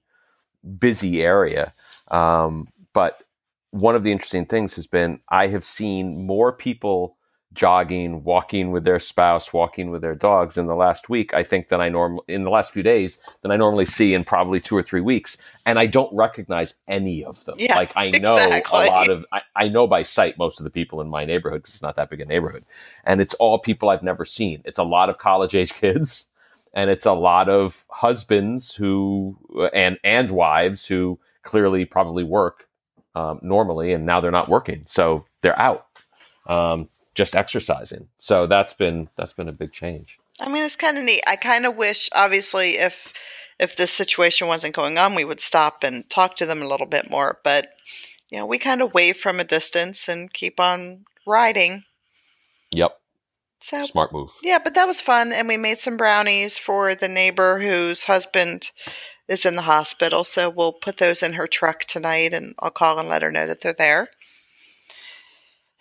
busy 0.78 1.24
area. 1.24 1.74
Um, 2.10 2.68
but 2.94 3.24
one 3.72 3.96
of 3.96 4.04
the 4.04 4.12
interesting 4.12 4.46
things 4.46 4.76
has 4.76 4.88
been 4.88 5.20
I 5.30 5.48
have 5.48 5.64
seen 5.64 6.26
more 6.26 6.54
people 6.54 7.18
jogging, 7.54 8.24
walking 8.24 8.72
with 8.72 8.84
their 8.84 9.00
spouse, 9.00 9.52
walking 9.52 9.90
with 9.90 10.02
their 10.02 10.16
dogs 10.16 10.58
in 10.58 10.68
the 10.68 10.76
last 10.76 11.10
week, 11.10 11.34
I 11.34 11.44
think 11.44 11.70
than 11.70 11.82
I 11.82 11.90
normally 11.90 12.24
in 12.28 12.44
the 12.44 12.50
last 12.50 12.72
few 12.72 12.84
days 12.84 13.20
than 13.42 13.52
I 13.52 13.58
normally 13.58 13.86
see 13.86 14.14
in 14.14 14.24
probably 14.24 14.60
two 14.60 14.78
or 14.78 14.84
three 14.84 15.02
weeks. 15.02 15.38
And 15.66 15.80
I 15.80 15.88
don't 15.88 16.14
recognize 16.16 16.76
any 16.88 17.24
of 17.24 17.44
them. 17.46 17.56
Yeah, 17.58 17.76
like 17.76 17.92
I 17.96 18.12
know 18.20 18.38
exactly. 18.38 18.88
a 18.88 18.90
lot 18.90 19.10
of 19.10 19.26
I, 19.32 19.42
I 19.56 19.68
know 19.70 19.88
by 19.88 20.04
sight 20.04 20.38
most 20.38 20.60
of 20.60 20.66
the 20.66 20.70
people 20.70 21.02
in 21.02 21.10
my 21.10 21.26
neighborhood 21.26 21.64
because 21.64 21.76
it's 21.76 21.84
not 21.84 21.96
that 21.96 22.10
big 22.10 22.22
a 22.22 22.26
neighborhood. 22.26 22.66
And 23.04 23.20
it's 23.20 23.34
all 23.36 23.60
people 23.60 23.90
I've 23.90 24.04
never 24.04 24.24
seen. 24.24 24.62
It's 24.64 24.80
a 24.80 24.84
lot 24.84 25.10
of 25.10 25.18
college 25.18 25.56
age 25.56 25.74
kids 25.82 26.28
and 26.74 26.90
it's 26.90 27.06
a 27.06 27.14
lot 27.14 27.50
of 27.50 27.86
husbands 27.90 28.76
who 28.76 29.38
and 29.74 29.98
and 30.04 30.32
wives 30.32 30.86
who 30.86 31.20
clearly 31.44 31.86
probably 31.86 32.24
work 32.24 32.67
um, 33.18 33.40
normally 33.42 33.94
and 33.94 34.06
now 34.06 34.22
they're 34.22 34.32
not 34.32 34.50
working. 34.50 34.84
So 34.86 35.26
they're 35.42 35.60
out. 35.60 35.88
Um, 36.46 36.90
just 37.16 37.36
exercising. 37.36 38.08
So 38.18 38.46
that's 38.46 38.74
been 38.74 39.10
that's 39.16 39.34
been 39.34 39.50
a 39.50 39.54
big 39.54 39.74
change. 39.74 40.20
I 40.40 40.50
mean, 40.50 40.64
it's 40.64 40.76
kind 40.76 40.98
of 40.98 41.04
neat. 41.04 41.24
I 41.26 41.36
kind 41.36 41.66
of 41.66 41.76
wish, 41.76 42.10
obviously, 42.14 42.78
if 42.78 43.12
if 43.60 43.76
this 43.76 43.92
situation 43.92 44.48
wasn't 44.48 44.76
going 44.76 45.00
on, 45.00 45.16
we 45.16 45.26
would 45.26 45.42
stop 45.42 45.84
and 45.84 46.08
talk 46.10 46.36
to 46.36 46.46
them 46.46 46.62
a 46.62 46.68
little 46.68 46.86
bit 46.86 47.10
more. 47.10 47.40
But 47.44 47.70
you 48.30 48.38
know, 48.38 48.46
we 48.46 48.60
kind 48.60 48.82
of 48.84 48.94
wave 48.94 49.18
from 49.18 49.40
a 49.40 49.44
distance 49.44 50.08
and 50.08 50.32
keep 50.32 50.60
on 50.60 51.06
riding. 51.26 51.84
Yep. 52.72 53.00
So 53.60 53.84
Smart 53.86 54.14
move. 54.14 54.30
yeah, 54.44 54.60
but 54.64 54.76
that 54.76 54.86
was 54.86 55.02
fun, 55.02 55.32
and 55.34 55.48
we 55.48 55.58
made 55.58 55.80
some 55.80 55.98
brownies 55.98 56.60
for 56.60 56.94
the 56.94 57.08
neighbor 57.08 57.60
whose 57.60 58.04
husband 58.04 58.70
is 59.28 59.46
in 59.46 59.56
the 59.56 59.64
hospital. 59.64 60.24
So 60.24 60.50
we'll 60.50 60.74
put 60.74 60.98
those 60.98 61.22
in 61.22 61.34
her 61.34 61.48
truck 61.48 61.82
tonight, 61.82 62.34
and 62.34 62.56
I'll 62.60 62.72
call 62.72 63.00
and 63.00 63.10
let 63.10 63.22
her 63.22 63.32
know 63.32 63.48
that 63.48 63.62
they're 63.62 63.74
there. 63.74 64.10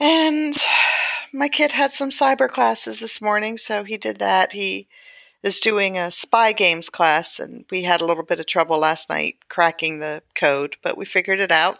And 0.01 0.55
my 1.33 1.49
kid 1.49 1.73
had 1.73 1.93
some 1.93 2.11
cyber 2.11 2.49
classes 2.49 3.01
this 3.01 3.21
morning, 3.21 3.59
so 3.59 3.85
he 3.85 3.97
did 3.97 4.19
that. 4.19 4.53
He 4.53 4.89
is 5.43 5.61
doing 5.61 5.97
a 5.97 6.11
spy 6.11 6.53
games 6.53 6.89
class, 6.89 7.39
and 7.39 7.65
we 7.71 7.83
had 7.83 8.01
a 8.01 8.07
little 8.07 8.25
bit 8.25 8.41
of 8.41 8.47
trouble 8.47 8.79
last 8.79 9.09
night 9.09 9.37
cracking 9.49 9.99
the 9.99 10.23
code, 10.35 10.77
but 10.83 10.99
we 10.99 11.05
figured 11.05 11.41
it 11.41 11.53
out. 11.53 11.79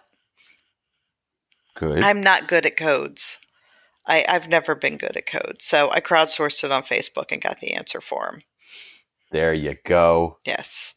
Good. 1.75 1.99
I'm 1.99 2.23
not 2.23 2.49
good 2.49 2.65
at 2.65 2.77
codes. 2.77 3.39
I, 4.07 4.25
I've 4.29 4.49
never 4.49 4.75
been 4.75 4.97
good 4.97 5.17
at 5.17 5.27
codes, 5.27 5.65
so 5.65 5.91
I 5.91 6.01
crowdsourced 6.01 6.65
it 6.65 6.71
on 6.71 6.85
Facebook 6.85 7.33
and 7.33 7.43
got 7.43 7.61
the 7.61 7.75
answer 7.75 8.01
for 8.01 8.27
him. 8.27 8.43
there 9.33 9.53
you 9.53 9.77
go. 9.85 10.39
Yes. 10.45 10.95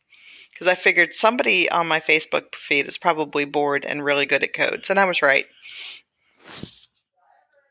Because 0.60 0.72
I 0.74 0.76
figured 0.76 1.14
somebody 1.14 1.72
on 1.72 1.88
my 1.88 2.02
Facebook 2.02 2.54
feed 2.54 2.86
is 2.86 2.98
probably 2.98 3.46
bored 3.46 3.86
and 3.86 4.04
really 4.04 4.26
good 4.26 4.44
at 4.44 4.54
codes, 4.54 4.90
and 4.90 5.00
I 5.00 5.06
was 5.06 5.22
right. 5.22 5.46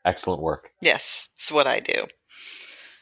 Excellent 0.03 0.41
work. 0.41 0.71
Yes, 0.81 1.29
it's 1.35 1.51
what 1.51 1.67
I 1.67 1.81
do. 1.81 2.07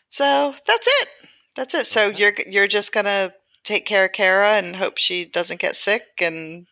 So 0.09 0.53
that's 0.67 0.87
it. 0.87 1.07
That's 1.55 1.73
it. 1.73 1.87
So 1.87 2.07
Okay. 2.09 2.17
you're 2.17 2.33
you're 2.47 2.67
just 2.67 2.91
gonna 2.91 3.33
take 3.63 3.85
care 3.85 4.05
of 4.05 4.11
Kara 4.11 4.55
and 4.55 4.75
hope 4.75 4.97
she 4.97 5.23
doesn't 5.23 5.61
get 5.61 5.75
sick 5.75 6.03
and 6.21 6.67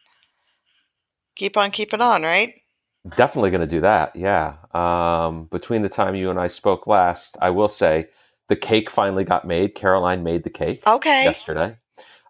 keep 1.36 1.56
on 1.56 1.72
keeping 1.72 2.02
on, 2.02 2.24
right? 2.24 2.54
Definitely 3.16 3.52
going 3.52 3.62
to 3.62 3.68
do 3.68 3.82
that. 3.82 4.16
Yeah. 4.16 4.56
Um, 4.74 5.46
between 5.52 5.84
the 5.84 5.90
time 5.90 6.16
you 6.16 6.32
and 6.32 6.40
I 6.40 6.48
spoke 6.48 6.88
last, 6.88 7.38
I 7.40 7.52
will 7.52 7.68
say 7.70 8.08
the 8.48 8.56
cake 8.56 8.90
finally 8.90 9.24
got 9.24 9.46
made. 9.46 9.76
Caroline 9.76 10.24
made 10.24 10.44
the 10.44 10.50
cake 10.50 10.82
Okay. 10.88 11.26
yesterday. 11.26 11.78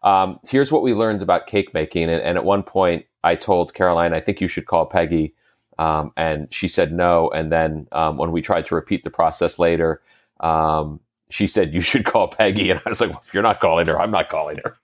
Um, 0.05 0.39
here's 0.47 0.71
what 0.71 0.83
we 0.83 0.93
learned 0.93 1.21
about 1.21 1.47
cake 1.47 1.73
making. 1.73 2.03
And, 2.09 2.21
and 2.21 2.37
at 2.37 2.45
one 2.45 2.63
point, 2.63 3.05
I 3.23 3.35
told 3.35 3.73
Caroline, 3.73 4.13
I 4.13 4.21
think 4.21 4.39
you 4.39 4.47
should 4.47 4.67
call 4.67 4.85
Peggy. 4.85 5.33
Um, 5.77 6.13
and 6.15 6.47
she 6.53 6.67
said 6.69 6.93
no. 6.93 7.29
And 7.31 7.51
then 7.51 7.87
um, 7.91 8.17
when 8.17 8.31
we 8.31 8.41
tried 8.41 8.65
to 8.67 8.75
repeat 8.75 9.03
the 9.03 9.09
process 9.09 9.59
later, 9.59 10.01
um, 10.39 11.01
she 11.29 11.47
said, 11.47 11.73
You 11.73 11.81
should 11.81 12.05
call 12.05 12.27
Peggy. 12.29 12.69
And 12.71 12.79
I 12.85 12.89
was 12.89 13.01
like, 13.01 13.09
well, 13.09 13.21
If 13.25 13.33
you're 13.33 13.43
not 13.43 13.59
calling 13.59 13.87
her, 13.87 13.99
I'm 13.99 14.11
not 14.11 14.29
calling 14.29 14.57
her. 14.63 14.77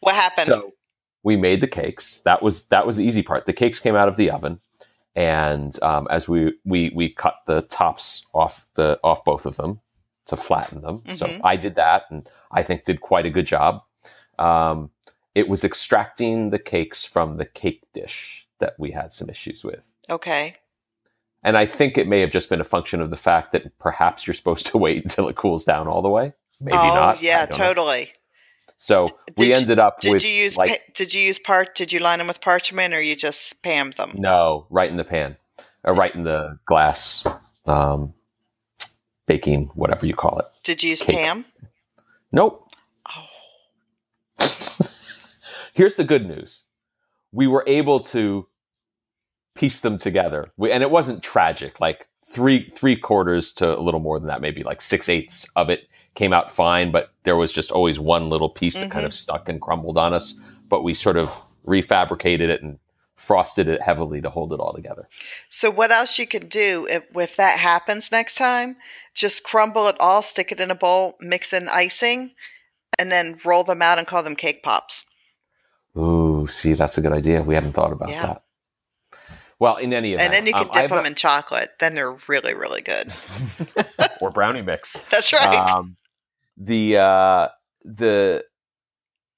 What 0.00 0.14
happened? 0.14 0.46
So 0.46 0.72
we 1.22 1.36
made 1.36 1.60
the 1.60 1.66
cakes. 1.66 2.20
That 2.24 2.42
was 2.42 2.64
that 2.66 2.86
was 2.86 2.96
the 2.96 3.04
easy 3.04 3.22
part. 3.22 3.46
The 3.46 3.52
cakes 3.52 3.80
came 3.80 3.96
out 3.96 4.08
of 4.08 4.16
the 4.16 4.30
oven, 4.30 4.60
and 5.14 5.80
um, 5.82 6.06
as 6.10 6.28
we 6.28 6.54
we 6.64 6.90
we 6.94 7.10
cut 7.10 7.36
the 7.46 7.62
tops 7.62 8.24
off 8.32 8.66
the 8.74 8.98
off 9.04 9.24
both 9.24 9.46
of 9.46 9.56
them 9.56 9.80
to 10.26 10.36
flatten 10.36 10.82
them. 10.82 11.02
So 11.14 11.26
Mhm. 11.26 11.40
I 11.44 11.56
did 11.56 11.74
that, 11.76 12.04
and 12.10 12.28
I 12.50 12.62
think 12.62 12.84
did 12.84 13.00
quite 13.00 13.26
a 13.26 13.30
good 13.30 13.46
job. 13.46 13.82
Um, 14.40 14.90
it 15.34 15.48
was 15.48 15.62
extracting 15.64 16.50
the 16.50 16.58
cakes 16.58 17.04
from 17.04 17.36
the 17.36 17.44
cake 17.44 17.84
dish 17.94 18.48
that 18.58 18.74
we 18.78 18.90
had 18.90 19.12
some 19.12 19.28
issues 19.30 19.62
with. 19.64 19.80
okay. 20.08 20.54
And 21.42 21.56
I 21.56 21.64
think 21.64 21.96
it 21.96 22.06
may 22.06 22.20
have 22.20 22.30
just 22.30 22.50
been 22.50 22.60
a 22.60 22.64
function 22.64 23.00
of 23.00 23.08
the 23.08 23.16
fact 23.16 23.52
that 23.52 23.78
perhaps 23.78 24.26
you're 24.26 24.34
supposed 24.34 24.66
to 24.66 24.76
wait 24.78 25.02
until 25.02 25.26
it 25.28 25.36
cools 25.36 25.64
down 25.64 25.88
all 25.88 26.02
the 26.02 26.10
way. 26.10 26.34
Maybe 26.60 26.76
oh, 26.76 26.94
not. 26.94 27.22
Yeah, 27.22 27.46
don't 27.46 27.58
know. 27.58 27.66
totally. 27.66 28.12
So 28.76 29.06
we 29.38 29.48
you- 29.48 29.54
ended 29.54 29.78
up 29.78 30.00
Did 30.00 30.12
with 30.12 30.24
you 30.24 30.30
use 30.30 30.56
like 30.58 30.70
pa- 30.70 30.92
did 30.94 31.14
you 31.14 31.20
use 31.22 31.38
part 31.38 31.74
did 31.74 31.92
you 31.92 32.00
line 32.00 32.18
them 32.18 32.26
with 32.28 32.40
parchment 32.42 32.92
or 32.92 33.00
you 33.00 33.16
just 33.16 33.62
spammed 33.62 33.96
them? 33.96 34.12
No, 34.14 34.66
right 34.70 34.90
in 34.90 34.96
the 34.98 35.04
pan, 35.04 35.36
or 35.84 35.94
right 35.94 36.14
in 36.14 36.24
the 36.24 36.58
glass, 36.66 37.24
um, 37.66 38.12
baking, 39.26 39.70
whatever 39.74 40.04
you 40.06 40.14
call 40.14 40.38
it. 40.40 40.46
Did 40.62 40.82
you 40.82 40.90
use 40.90 41.00
Cake. 41.00 41.16
Pam? 41.16 41.44
Nope. 42.32 42.70
Oh, 43.08 43.26
Here's 45.80 45.96
the 45.96 46.04
good 46.04 46.28
news: 46.28 46.64
we 47.32 47.46
were 47.46 47.64
able 47.66 48.00
to 48.00 48.46
piece 49.54 49.80
them 49.80 49.96
together, 49.96 50.52
we, 50.58 50.70
and 50.70 50.82
it 50.82 50.90
wasn't 50.90 51.22
tragic. 51.22 51.80
Like 51.80 52.06
three 52.28 52.68
three 52.68 52.96
quarters 52.96 53.50
to 53.54 53.78
a 53.78 53.80
little 53.80 53.98
more 53.98 54.18
than 54.18 54.28
that, 54.28 54.42
maybe 54.42 54.62
like 54.62 54.82
six 54.82 55.08
eighths 55.08 55.48
of 55.56 55.70
it 55.70 55.88
came 56.14 56.34
out 56.34 56.50
fine, 56.50 56.92
but 56.92 57.14
there 57.22 57.34
was 57.34 57.50
just 57.50 57.70
always 57.70 57.98
one 57.98 58.28
little 58.28 58.50
piece 58.50 58.74
that 58.74 58.90
kind 58.90 59.06
of 59.06 59.12
mm-hmm. 59.12 59.22
stuck 59.22 59.48
and 59.48 59.58
crumbled 59.62 59.96
on 59.96 60.12
us. 60.12 60.34
But 60.68 60.82
we 60.82 60.92
sort 60.92 61.16
of 61.16 61.40
refabricated 61.66 62.50
it 62.50 62.62
and 62.62 62.78
frosted 63.16 63.66
it 63.66 63.80
heavily 63.80 64.20
to 64.20 64.28
hold 64.28 64.52
it 64.52 64.60
all 64.60 64.74
together. 64.74 65.08
So 65.48 65.70
what 65.70 65.90
else 65.90 66.18
you 66.18 66.26
can 66.26 66.46
do 66.48 66.86
if, 66.90 67.04
if 67.16 67.36
that 67.36 67.58
happens 67.58 68.12
next 68.12 68.34
time? 68.34 68.76
Just 69.14 69.44
crumble 69.44 69.88
it 69.88 69.96
all, 69.98 70.20
stick 70.20 70.52
it 70.52 70.60
in 70.60 70.70
a 70.70 70.74
bowl, 70.74 71.16
mix 71.20 71.54
in 71.54 71.70
icing, 71.70 72.32
and 72.98 73.10
then 73.10 73.38
roll 73.46 73.64
them 73.64 73.80
out 73.80 73.96
and 73.96 74.06
call 74.06 74.22
them 74.22 74.36
cake 74.36 74.62
pops. 74.62 75.06
Ooh, 76.40 76.46
see, 76.46 76.74
that's 76.74 76.98
a 76.98 77.00
good 77.00 77.12
idea. 77.12 77.42
We 77.42 77.54
haven't 77.54 77.72
thought 77.72 77.92
about 77.92 78.10
Yeah. 78.10 78.26
that. 78.26 78.42
Well, 79.58 79.76
in 79.76 79.92
any 79.92 80.14
event, 80.14 80.32
And 80.32 80.32
then 80.32 80.46
you 80.46 80.54
can 80.54 80.62
um, 80.62 80.70
dip 80.72 80.82
have 80.82 80.90
them 80.90 81.06
in 81.06 81.14
chocolate. 81.14 81.78
Then 81.78 81.94
they're 81.94 82.12
really, 82.28 82.54
really 82.54 82.80
good. 82.80 83.12
or 84.20 84.30
brownie 84.30 84.62
mix. 84.62 84.98
That's 85.10 85.32
right. 85.34 85.54
Um, 85.54 85.96
the 86.56 86.96
uh, 86.96 87.48
the 87.84 88.44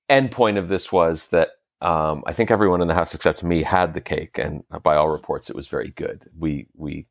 end 0.08 0.30
point 0.30 0.58
of 0.58 0.68
this 0.68 0.92
was 0.92 1.28
that 1.28 1.50
um, 1.80 2.22
I 2.26 2.32
think 2.32 2.52
everyone 2.52 2.80
in 2.80 2.88
the 2.88 2.94
house 2.94 3.14
except 3.14 3.42
me 3.42 3.64
had 3.64 3.94
the 3.94 4.00
cake, 4.00 4.38
and 4.38 4.62
by 4.82 4.94
all 4.94 5.08
reports, 5.08 5.50
it 5.50 5.56
was 5.56 5.66
very 5.66 5.88
good. 5.88 6.30
We 6.38 6.68
we 6.74 7.08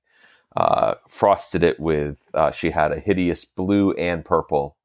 uh, 0.55 0.95
frosted 1.09 1.63
it 1.63 1.79
with. 1.81 2.29
Uh, 2.33 2.51
she 2.51 2.69
had 2.71 2.93
a 2.93 2.99
hideous 2.99 3.43
blue 3.43 3.91
and 3.93 4.23
purple 4.23 4.77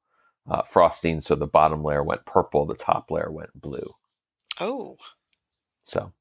uh, 0.50 0.62
frosting, 0.62 1.20
so 1.20 1.36
the 1.36 1.46
bottom 1.46 1.84
layer 1.84 2.02
went 2.02 2.24
purple, 2.24 2.66
the 2.66 2.74
top 2.74 3.10
layer 3.10 3.30
went 3.30 3.60
blue. 3.60 3.94
Oh, 4.60 4.96
So, 5.82 6.12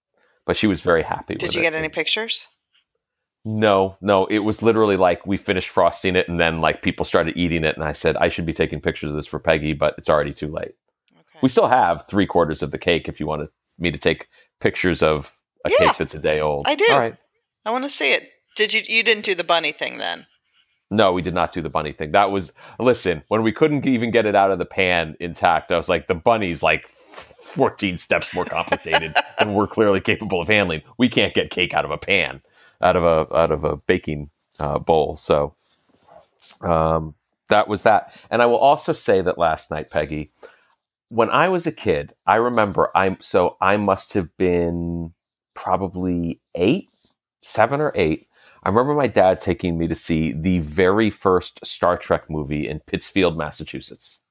but 0.45 0.57
she 0.57 0.67
was 0.67 0.81
very 0.81 1.03
happy. 1.03 1.35
did 1.35 1.43
with 1.47 1.55
you 1.55 1.61
it. 1.61 1.63
get 1.63 1.73
any 1.73 1.85
And- 1.85 1.93
pictures? 1.93 2.47
No, 3.47 3.95
no. 4.01 4.25
It 4.25 4.39
was 4.39 4.63
literally 4.63 4.97
like 4.97 5.25
we 5.27 5.37
finished 5.37 5.69
frosting 5.69 6.15
it, 6.15 6.27
and 6.27 6.39
then 6.39 6.61
like 6.61 6.81
people 6.81 7.05
started 7.05 7.37
eating 7.37 7.63
it, 7.63 7.75
and 7.75 7.83
I 7.83 7.91
said 7.91 8.17
I 8.17 8.27
should 8.27 8.45
be 8.45 8.53
taking 8.53 8.81
pictures 8.81 9.11
of 9.11 9.15
this 9.15 9.27
for 9.27 9.37
Peggy, 9.39 9.73
but 9.73 9.93
it's 9.99 10.09
already 10.09 10.33
too 10.33 10.47
late. 10.51 10.73
Okay. 11.15 11.39
We 11.43 11.49
still 11.49 11.67
have 11.67 12.07
three 12.07 12.25
quarters 12.25 12.63
of 12.63 12.71
the 12.71 12.79
cake 12.79 13.07
if 13.07 13.19
you 13.19 13.27
wanted 13.27 13.49
me 13.77 13.91
to 13.91 13.99
take 13.99 14.29
pictures 14.59 15.03
of 15.03 15.37
a 15.63 15.69
Yeah, 15.69 15.77
cake 15.89 15.97
that's 15.97 16.15
a 16.15 16.19
day 16.19 16.39
old. 16.41 16.67
I 16.67 16.73
do. 16.73 16.87
All 16.89 16.97
right. 16.97 17.15
I 17.65 17.71
want 17.71 17.83
to 17.83 17.89
see 17.91 18.13
it. 18.13 18.29
Did 18.55 18.73
you? 18.73 18.81
You 18.87 19.03
didn't 19.03 19.25
do 19.25 19.35
the 19.35 19.43
bunny 19.43 19.71
thing 19.71 19.99
then? 19.99 20.25
No, 20.89 21.13
we 21.13 21.21
did 21.21 21.33
not 21.35 21.51
do 21.51 21.61
the 21.61 21.69
bunny 21.69 21.91
thing. 21.91 22.13
That 22.13 22.31
was 22.31 22.51
listen 22.79 23.21
when 23.27 23.43
we 23.43 23.51
couldn't 23.51 23.85
even 23.85 24.09
get 24.09 24.25
it 24.25 24.33
out 24.35 24.49
of 24.49 24.57
the 24.57 24.65
pan 24.65 25.17
intact. 25.19 25.71
I 25.71 25.77
was 25.77 25.89
like, 25.89 26.07
the 26.07 26.15
bunny's 26.15 26.63
like 26.63 26.87
fourteen 27.55 27.97
steps 27.97 28.33
more 28.35 28.45
complicated 28.45 29.15
than 29.39 29.53
we're 29.53 29.67
clearly 29.67 30.01
capable 30.01 30.41
of 30.41 30.47
handling. 30.47 30.81
We 30.97 31.09
can't 31.09 31.33
get 31.33 31.49
cake 31.49 31.73
out 31.73 31.85
of 31.85 31.91
a 31.91 31.97
pan, 31.97 32.41
out 32.81 32.95
of 32.95 33.03
a 33.03 33.35
out 33.35 33.51
of 33.51 33.63
a 33.63 33.77
baking 33.77 34.29
uh, 34.59 34.79
bowl. 34.79 35.15
So 35.15 35.55
um, 36.61 37.15
that 37.49 37.67
was 37.67 37.83
that. 37.83 38.15
And 38.29 38.41
I 38.41 38.45
will 38.45 38.57
also 38.57 38.93
say 38.93 39.21
that 39.21 39.37
last 39.37 39.71
night, 39.71 39.89
Peggy, 39.89 40.31
when 41.09 41.29
I 41.29 41.49
was 41.49 41.67
a 41.67 41.71
kid, 41.71 42.13
I 42.25 42.35
remember 42.35 42.91
I'm 42.95 43.17
so 43.19 43.57
I 43.61 43.77
must 43.77 44.13
have 44.13 44.35
been 44.37 45.13
probably 45.53 46.41
eight, 46.55 46.89
seven 47.41 47.81
or 47.81 47.91
eight. 47.95 48.27
I 48.63 48.69
remember 48.69 48.95
my 48.95 49.07
dad 49.07 49.39
taking 49.39 49.77
me 49.77 49.87
to 49.87 49.95
see 49.95 50.33
the 50.33 50.59
very 50.59 51.11
first 51.11 51.63
Star 51.65 51.97
Trek 51.97 52.29
movie 52.29 52.67
in 52.67 52.79
Pittsfield, 52.81 53.37
Massachusetts. 53.37 54.21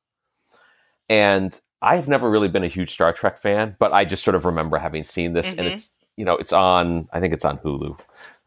And 1.08 1.60
I've 1.84 2.08
never 2.08 2.28
really 2.30 2.48
been 2.48 2.64
a 2.64 2.68
huge 2.68 2.90
Star 2.92 3.12
Trek 3.12 3.38
fan, 3.38 3.76
but 3.78 3.92
I 3.92 4.04
just 4.04 4.24
sort 4.24 4.34
of 4.34 4.44
remember 4.44 4.78
having 4.78 5.04
seen 5.04 5.34
this, 5.34 5.50
and 5.52 5.60
Mhm. 5.68 5.72
it's 5.72 5.92
you 6.16 6.24
know 6.24 6.36
it's 6.36 6.52
on. 6.52 7.08
I 7.12 7.20
think 7.20 7.34
it's 7.34 7.44
on 7.44 7.58
Hulu 7.58 7.98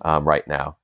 um, 0.01 0.27
right 0.27 0.47
now. 0.47 0.75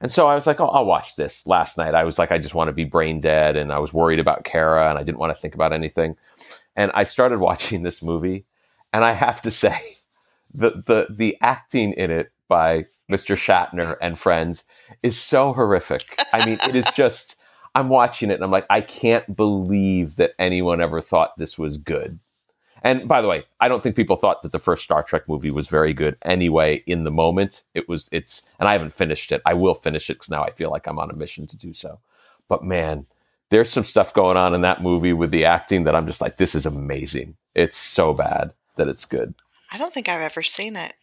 And 0.00 0.10
so 0.10 0.26
I 0.26 0.34
was 0.34 0.48
like, 0.48 0.58
oh, 0.60 0.66
I'll 0.66 0.84
watch 0.84 1.14
this. 1.14 1.46
Last 1.46 1.78
night, 1.78 1.94
I 1.94 2.02
was 2.02 2.18
like, 2.18 2.32
I 2.32 2.38
just 2.38 2.56
want 2.56 2.66
to 2.68 2.72
be 2.72 2.84
brain 2.84 3.20
dead, 3.20 3.56
and 3.56 3.72
I 3.72 3.78
was 3.78 3.92
worried 3.92 4.18
about 4.18 4.42
Kara, 4.44 4.90
and 4.90 4.98
I 4.98 5.04
didn't 5.04 5.18
want 5.18 5.30
to 5.34 5.40
think 5.40 5.54
about 5.54 5.72
anything. 5.72 6.16
And 6.74 6.90
I 6.94 7.04
started 7.04 7.38
watching 7.48 7.82
this 7.84 8.02
movie, 8.02 8.44
and 8.92 9.04
I 9.04 9.12
have 9.12 9.40
to 9.42 9.50
say, 9.50 9.80
the 10.52 10.70
the 10.86 11.06
the 11.08 11.36
acting 11.40 11.92
in 11.92 12.10
it 12.10 12.32
by 12.48 12.86
Mr. 13.10 13.36
Shatner 13.36 13.96
and 14.02 14.18
friends 14.18 14.64
is 15.02 15.18
so 15.20 15.52
horrific. 15.52 16.02
I 16.32 16.44
mean, 16.44 16.58
it 16.68 16.74
is 16.74 16.86
just. 16.96 17.36
I'm 17.74 17.88
watching 17.88 18.30
it, 18.30 18.34
and 18.34 18.44
I'm 18.44 18.50
like, 18.50 18.66
I 18.68 18.80
can't 18.80 19.34
believe 19.34 20.16
that 20.16 20.34
anyone 20.38 20.80
ever 20.80 21.00
thought 21.00 21.38
this 21.38 21.58
was 21.58 21.78
good. 21.78 22.18
And 22.84 23.06
by 23.06 23.22
the 23.22 23.28
way, 23.28 23.44
I 23.60 23.68
don't 23.68 23.82
think 23.82 23.94
people 23.94 24.16
thought 24.16 24.42
that 24.42 24.52
the 24.52 24.58
first 24.58 24.82
Star 24.82 25.02
Trek 25.02 25.28
movie 25.28 25.50
was 25.52 25.68
very 25.68 25.92
good 25.92 26.16
anyway 26.22 26.82
in 26.86 27.04
the 27.04 27.10
moment. 27.12 27.62
It 27.74 27.88
was, 27.88 28.08
it's, 28.10 28.42
and 28.58 28.68
I 28.68 28.72
haven't 28.72 28.92
finished 28.92 29.30
it. 29.30 29.40
I 29.46 29.54
will 29.54 29.74
finish 29.74 30.10
it 30.10 30.14
because 30.14 30.30
now 30.30 30.42
I 30.42 30.50
feel 30.50 30.70
like 30.70 30.86
I'm 30.86 30.98
on 30.98 31.10
a 31.10 31.14
mission 31.14 31.46
to 31.46 31.56
do 31.56 31.72
so. 31.72 32.00
But 32.48 32.64
man, 32.64 33.06
there's 33.50 33.70
some 33.70 33.84
stuff 33.84 34.12
going 34.12 34.36
on 34.36 34.52
in 34.52 34.62
that 34.62 34.82
movie 34.82 35.12
with 35.12 35.30
the 35.30 35.44
acting 35.44 35.84
that 35.84 35.94
I'm 35.94 36.06
just 36.06 36.20
like, 36.20 36.38
this 36.38 36.54
is 36.54 36.66
amazing. 36.66 37.36
It's 37.54 37.76
so 37.76 38.14
bad 38.14 38.52
that 38.76 38.88
it's 38.88 39.04
good. 39.04 39.34
I 39.70 39.78
don't 39.78 39.94
think 39.94 40.08
I've 40.08 40.20
ever 40.20 40.42
seen 40.42 40.74
it. 40.74 40.94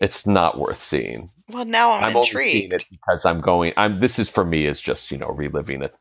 It's 0.00 0.26
not 0.26 0.58
worth 0.58 0.78
seeing. 0.78 1.30
Well, 1.48 1.64
now 1.64 1.92
I'm, 1.92 2.04
I'm 2.04 2.16
intrigued. 2.16 2.72
it 2.72 2.84
because 2.90 3.24
I'm 3.24 3.40
going. 3.40 3.72
I'm. 3.76 4.00
This 4.00 4.18
is 4.18 4.28
for 4.28 4.44
me 4.44 4.66
is 4.66 4.80
just 4.80 5.10
you 5.10 5.18
know 5.18 5.28
reliving 5.28 5.82
it, 5.82 5.96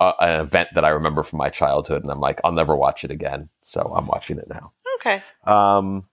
uh, 0.00 0.12
an 0.20 0.40
event 0.40 0.70
that 0.74 0.84
I 0.84 0.90
remember 0.90 1.22
from 1.22 1.38
my 1.38 1.50
childhood, 1.50 2.02
and 2.02 2.10
I'm 2.10 2.20
like, 2.20 2.40
I'll 2.44 2.52
never 2.52 2.76
watch 2.76 3.04
it 3.04 3.10
again. 3.10 3.48
So 3.62 3.80
I'm 3.82 4.06
watching 4.06 4.38
it 4.38 4.48
now. 4.48 4.72
Okay. 4.96 5.22
Um, 5.44 6.04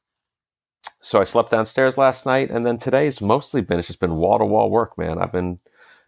so 1.02 1.22
I 1.22 1.24
slept 1.24 1.52
downstairs 1.52 1.98
last 1.98 2.26
night, 2.26 2.50
and 2.50 2.66
then 2.66 2.78
today's 2.78 3.22
mostly 3.22 3.62
been 3.62 3.80
it's 3.80 3.88
just 3.88 4.00
been 4.00 4.16
wall 4.18 4.40
to 4.40 4.46
wall 4.46 4.70
work, 4.70 4.98
man. 4.98 5.20
I've 5.20 5.32
been 5.32 5.60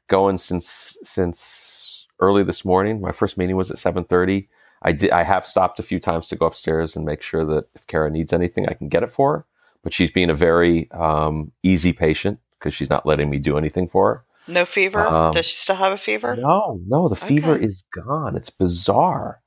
going 0.08 0.38
since 0.38 0.98
since 1.04 2.08
early 2.20 2.44
this 2.44 2.66
morning. 2.66 3.00
My 3.00 3.12
first 3.12 3.38
meeting 3.38 3.56
was 3.56 3.72
at 3.72 3.78
seven 3.78 4.04
thirty. 4.04 4.50
I 4.82 4.92
did. 4.92 5.12
I 5.12 5.24
have 5.24 5.46
stopped 5.46 5.80
a 5.80 5.84
few 5.84 6.00
times 6.00 6.28
to 6.28 6.36
go 6.36 6.48
upstairs 6.48 6.96
and 6.96 7.06
make 7.06 7.22
sure 7.22 7.46
that 7.46 7.66
if 7.76 7.88
Kara 7.88 8.10
needs 8.10 8.34
anything, 8.34 8.68
I 8.68 8.74
can 8.74 8.90
get 8.90 9.04
it 9.04 9.12
for 9.12 9.34
her. 9.34 9.46
But 9.84 9.94
she's 9.94 10.12
being 10.12 10.30
a 10.30 10.36
very 10.36 10.90
um, 10.92 11.52
easy 11.64 11.94
patient 11.94 12.40
because 12.60 12.74
she's 12.74 12.90
not 12.90 13.06
letting 13.06 13.30
me 13.30 13.40
do 13.40 13.58
anything 13.58 13.88
for 13.88 14.08
her. 14.14 14.26
No 14.48 14.66
fever? 14.66 15.00
Um, 15.08 15.32
Does 15.32 15.46
she 15.46 15.56
still 15.58 15.76
have 15.76 15.92
a 15.92 15.98
fever? 15.98 16.36
No, 16.36 16.80
no, 16.88 17.08
the 17.10 17.16
fever 17.16 17.56
is 17.58 17.84
gone. 17.96 18.36
It's 18.36 18.50
bizarre. 18.50 19.42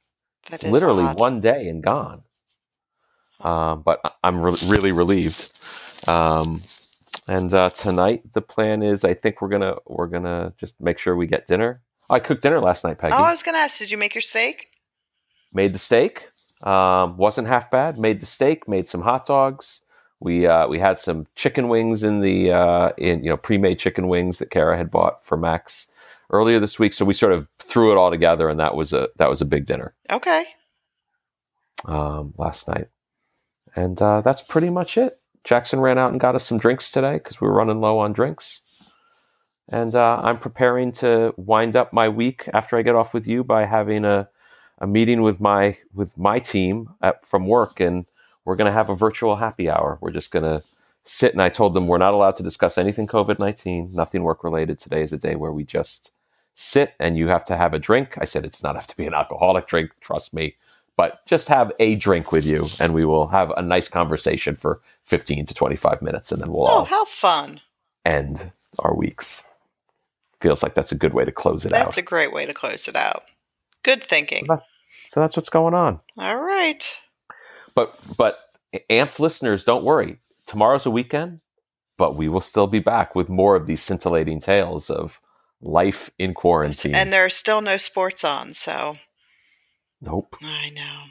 That 0.51 0.57
It's 0.57 0.65
is 0.65 0.71
literally 0.73 1.05
odd. 1.05 1.19
one 1.21 1.41
day 1.41 1.69
and 1.69 1.83
gone. 1.83 2.23
Um, 3.41 3.83
but 3.83 4.01
I'm 4.23 4.41
re- 4.41 4.57
really 4.67 4.93
relieved. 4.93 5.51
Um, 6.09 6.63
and 7.27 7.53
uh, 7.53 7.71
tonight 7.71 8.33
the 8.33 8.43
plan 8.43 8.83
is 8.83 9.05
I 9.05 9.15
think 9.15 9.41
we're 9.41 9.49
gonna 9.49 9.77
we're 9.87 10.07
gonna 10.07 10.53
just 10.59 10.81
make 10.81 10.99
sure 10.99 11.17
we 11.17 11.27
get 11.27 11.47
dinner. 11.47 11.83
I 12.11 12.19
cooked 12.21 12.43
dinner 12.43 12.61
last 12.61 12.85
night, 12.85 12.99
Peggy. 12.99 13.15
Oh, 13.15 13.23
I 13.23 13.31
was 13.33 13.43
going 13.43 13.55
to 13.55 13.61
ask, 13.61 13.79
did 13.79 13.91
you 13.91 13.97
make 13.97 14.15
your 14.15 14.21
steak? 14.23 14.69
made 15.55 15.73
the 15.73 15.79
steak. 15.79 16.29
Um, 16.63 17.17
wasn't 17.17 17.49
half 17.49 17.71
bad. 17.71 17.99
Made 17.99 18.21
the 18.21 18.27
steak. 18.27 18.69
Made 18.69 18.89
some 18.89 19.01
hot 19.03 19.25
dogs. 19.25 19.81
We 20.21 20.47
uh, 20.47 20.69
we 20.69 20.79
had 20.79 20.99
some 20.99 21.27
chicken 21.35 21.69
wings 21.69 22.03
in 22.03 22.21
the 22.21 22.53
uh, 22.53 22.93
in 22.97 23.23
you 23.23 23.31
know 23.31 23.37
pre-made 23.37 23.79
chicken 23.79 24.09
wings 24.09 24.39
that 24.39 24.51
Kara 24.51 24.77
had 24.77 24.91
bought 24.91 25.25
for 25.25 25.37
Max 25.37 25.87
earlier 26.31 26.59
this 26.59 26.79
week. 26.79 26.95
So 26.95 27.05
we 27.05 27.15
sort 27.15 27.33
of 27.33 27.49
threw 27.59 27.93
it 27.93 27.99
all 27.99 28.11
together, 28.11 28.49
and 28.49 28.59
that 28.61 28.75
was 28.75 28.93
a 28.93 29.09
that 29.17 29.29
was 29.29 29.41
a 29.41 29.45
big 29.47 29.67
dinner 29.67 29.95
Okay. 30.11 30.45
um, 31.85 32.33
last 32.39 32.69
night. 32.69 32.89
And 33.77 34.01
uh, 34.01 34.21
that's 34.21 34.41
pretty 34.43 34.71
much 34.71 34.97
it. 34.97 35.21
Jackson 35.43 35.81
ran 35.81 35.99
out 35.99 36.11
and 36.13 36.21
got 36.21 36.35
us 36.35 36.47
some 36.47 36.59
drinks 36.59 36.91
today 36.91 37.15
because 37.15 37.41
we 37.41 37.47
were 37.49 37.55
running 37.55 37.81
low 37.81 37.99
on 37.99 38.13
drinks. 38.13 38.63
And 39.69 39.95
uh, 39.95 40.21
I'm 40.23 40.39
preparing 40.39 40.93
to 40.93 41.35
wind 41.37 41.75
up 41.77 41.93
my 41.93 42.09
week 42.09 42.49
after 42.53 42.77
I 42.77 42.83
get 42.83 42.95
off 42.95 43.15
with 43.15 43.27
you 43.27 43.43
by 43.45 43.65
having 43.65 44.05
a, 44.05 44.29
a 44.79 44.87
meeting 44.87 45.23
with 45.23 45.41
my 45.41 45.79
with 45.93 46.17
my 46.19 46.39
team 46.39 46.91
at, 47.03 47.27
from 47.27 47.47
work, 47.47 47.81
and 47.81 48.05
we're 48.45 48.57
going 48.57 48.67
to 48.71 48.73
have 48.73 48.91
a 48.91 48.95
virtual 48.97 49.37
happy 49.37 49.69
hour. 49.71 49.99
We're 50.01 50.11
just 50.11 50.31
going 50.31 50.45
to 50.45 50.63
sit, 51.05 51.33
and 51.33 51.43
I 51.43 51.49
told 51.49 51.75
them 51.75 51.87
we're 51.87 51.99
not 51.99 52.15
allowed 52.15 52.37
to 52.37 52.43
discuss 52.43 52.79
anything 52.79 53.07
COVID 53.07 53.39
nineteen, 53.39 53.91
nothing 53.93 54.23
work 54.23 54.45
related. 54.45 54.79
Today 54.79 55.03
is 55.03 55.13
a 55.13 55.19
day 55.19 55.35
where 55.37 55.53
we 55.53 55.65
just 55.65 56.13
sit, 56.55 56.95
and 56.99 57.17
you 57.17 57.29
have 57.29 57.45
to 57.47 57.57
have 57.57 57.75
a 57.75 57.79
drink. 57.79 58.17
I 58.21 58.25
said 58.25 58.45
it's 58.45 58.63
not 58.63 58.77
have 58.77 58.87
to 58.89 58.97
be 58.97 59.07
an 59.07 59.15
alcoholic 59.15 59.67
drink. 59.67 59.91
Trust 60.01 60.33
me 60.35 60.57
but 60.97 61.27
just 61.27 61.49
have 61.49 61.73
a 61.81 61.97
drink 61.97 62.31
with 62.31 62.47
you 62.47 62.69
and 62.79 62.95
we 62.95 63.05
will 63.05 63.27
have 63.27 63.51
a 63.57 63.63
nice 63.63 63.89
conversation 63.89 64.55
for 64.55 64.81
15 65.03 65.45
to 65.47 65.53
25 65.53 66.01
minutes 66.01 66.31
and 66.31 66.41
then 66.41 66.53
we'll 66.53 66.69
Oh, 66.69 66.73
all 66.73 66.85
how 66.85 67.05
fun. 67.05 67.61
end 68.05 68.53
our 68.79 68.95
weeks 68.95 69.43
feels 70.41 70.63
like 70.63 70.75
that's 70.75 70.93
a 70.93 70.95
good 70.95 71.13
way 71.13 71.25
to 71.25 71.33
close 71.33 71.65
it 71.65 71.71
That's 71.71 71.83
out 71.83 71.85
That's 71.87 71.99
a 71.99 72.03
great 72.03 72.33
way 72.33 72.47
to 72.47 72.55
close 72.55 72.87
it 72.87 72.95
out. 72.95 73.25
Good 73.83 74.05
thinking. 74.05 74.47
so 75.09 75.19
that's 75.21 75.37
what's 75.37 75.49
going 75.49 75.75
on 75.75 75.99
All 76.17 76.37
right. 76.41 76.97
But 77.75 77.99
but 78.17 78.39
amped 78.91 79.19
listeners 79.19 79.65
don't 79.65 79.85
worry 79.85 80.19
tomorrow's 80.47 80.87
a 80.87 80.91
weekend 80.91 81.41
but 81.97 82.17
we 82.17 82.29
will 82.29 82.41
still 82.41 82.67
be 82.67 82.81
back 82.81 83.15
with 83.15 83.29
more 83.29 83.55
of 83.55 83.67
these 83.67 83.81
scintillating 83.83 84.41
tales 84.41 84.91
of 84.91 85.21
life 85.61 86.11
in 86.19 86.35
quarantine 86.35 86.95
And 86.95 87.13
there 87.13 87.25
are 87.25 87.31
still 87.31 87.61
no 87.61 87.77
sports 87.77 88.25
on, 88.25 88.55
so 88.55 88.97
nope 90.01 90.37
I 90.43 90.71
know. 90.71 91.03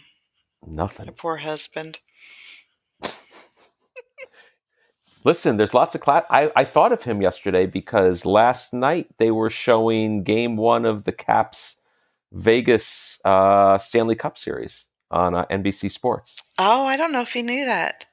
nothing 0.65 1.10
poor 1.17 1.38
husband. 1.38 1.99
Listen, 5.26 5.56
there's 5.56 5.73
lots 5.73 5.95
of 5.95 6.02
class. 6.02 6.26
I, 6.30 6.52
I 6.56 6.65
thought 6.65 6.91
of 6.91 7.04
him 7.04 7.21
yesterday 7.21 7.65
because 7.65 8.26
last 8.26 8.73
night 8.73 9.08
they 9.19 9.32
were 9.32 9.49
showing 9.49 10.23
game 10.23 10.58
one 10.58 10.86
of 10.86 11.06
the 11.06 11.13
Caps 11.13 11.78
Vegas 12.34 13.19
uh, 13.23 13.78
Stanley 13.78 14.15
Cup 14.15 14.38
series 14.38 14.86
on 15.13 15.36
uh, 15.36 15.45
NBC 15.45 15.89
Sports. 15.91 16.41
Oh, 16.58 16.86
I 16.86 16.97
don't 16.97 17.13
know 17.13 17.21
if 17.21 17.32
he 17.34 17.41
knew 17.41 17.65
that. 17.65 18.06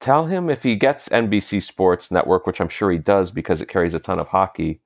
Tell 0.00 0.26
him 0.26 0.48
if 0.50 0.62
he 0.62 0.76
gets 0.76 1.08
NBC 1.08 1.62
Sports 1.62 2.10
Network, 2.10 2.46
which 2.46 2.60
I'm 2.60 2.68
sure 2.68 2.90
he 2.90 2.98
does 2.98 3.30
because 3.30 3.60
it 3.60 3.68
carries 3.68 3.94
a 3.94 3.98
ton 3.98 4.18
of 4.20 4.28
hockey. 4.28 4.80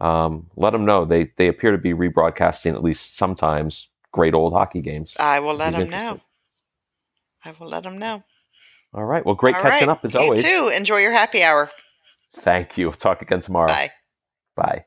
Um, 0.00 0.50
let 0.56 0.74
him 0.74 0.84
know 0.84 1.04
they 1.04 1.30
they 1.36 1.48
appear 1.48 1.70
to 1.72 1.78
be 1.78 1.92
rebroadcasting 1.92 2.72
at 2.74 2.82
least 2.82 3.16
sometimes 3.16 3.88
great 4.12 4.34
old 4.34 4.52
hockey 4.52 4.80
games. 4.80 5.16
I 5.20 5.40
will 5.40 5.54
let 5.54 5.74
him 5.74 5.90
know. 5.90 6.20
I 7.44 7.52
will 7.58 7.68
let 7.68 7.84
him 7.84 7.98
know. 7.98 8.24
All 8.94 9.04
right. 9.04 9.24
Well, 9.24 9.34
great 9.34 9.56
All 9.56 9.62
catching 9.62 9.88
right. 9.88 9.92
up 9.92 10.04
as 10.04 10.14
you 10.14 10.20
always. 10.20 10.42
too. 10.42 10.68
Enjoy 10.68 10.98
your 10.98 11.12
happy 11.12 11.42
hour. 11.42 11.70
Thank 12.36 12.78
you. 12.78 12.90
Talk 12.92 13.22
again 13.22 13.40
tomorrow. 13.40 13.68
Bye. 13.68 13.90
Bye. 14.56 14.84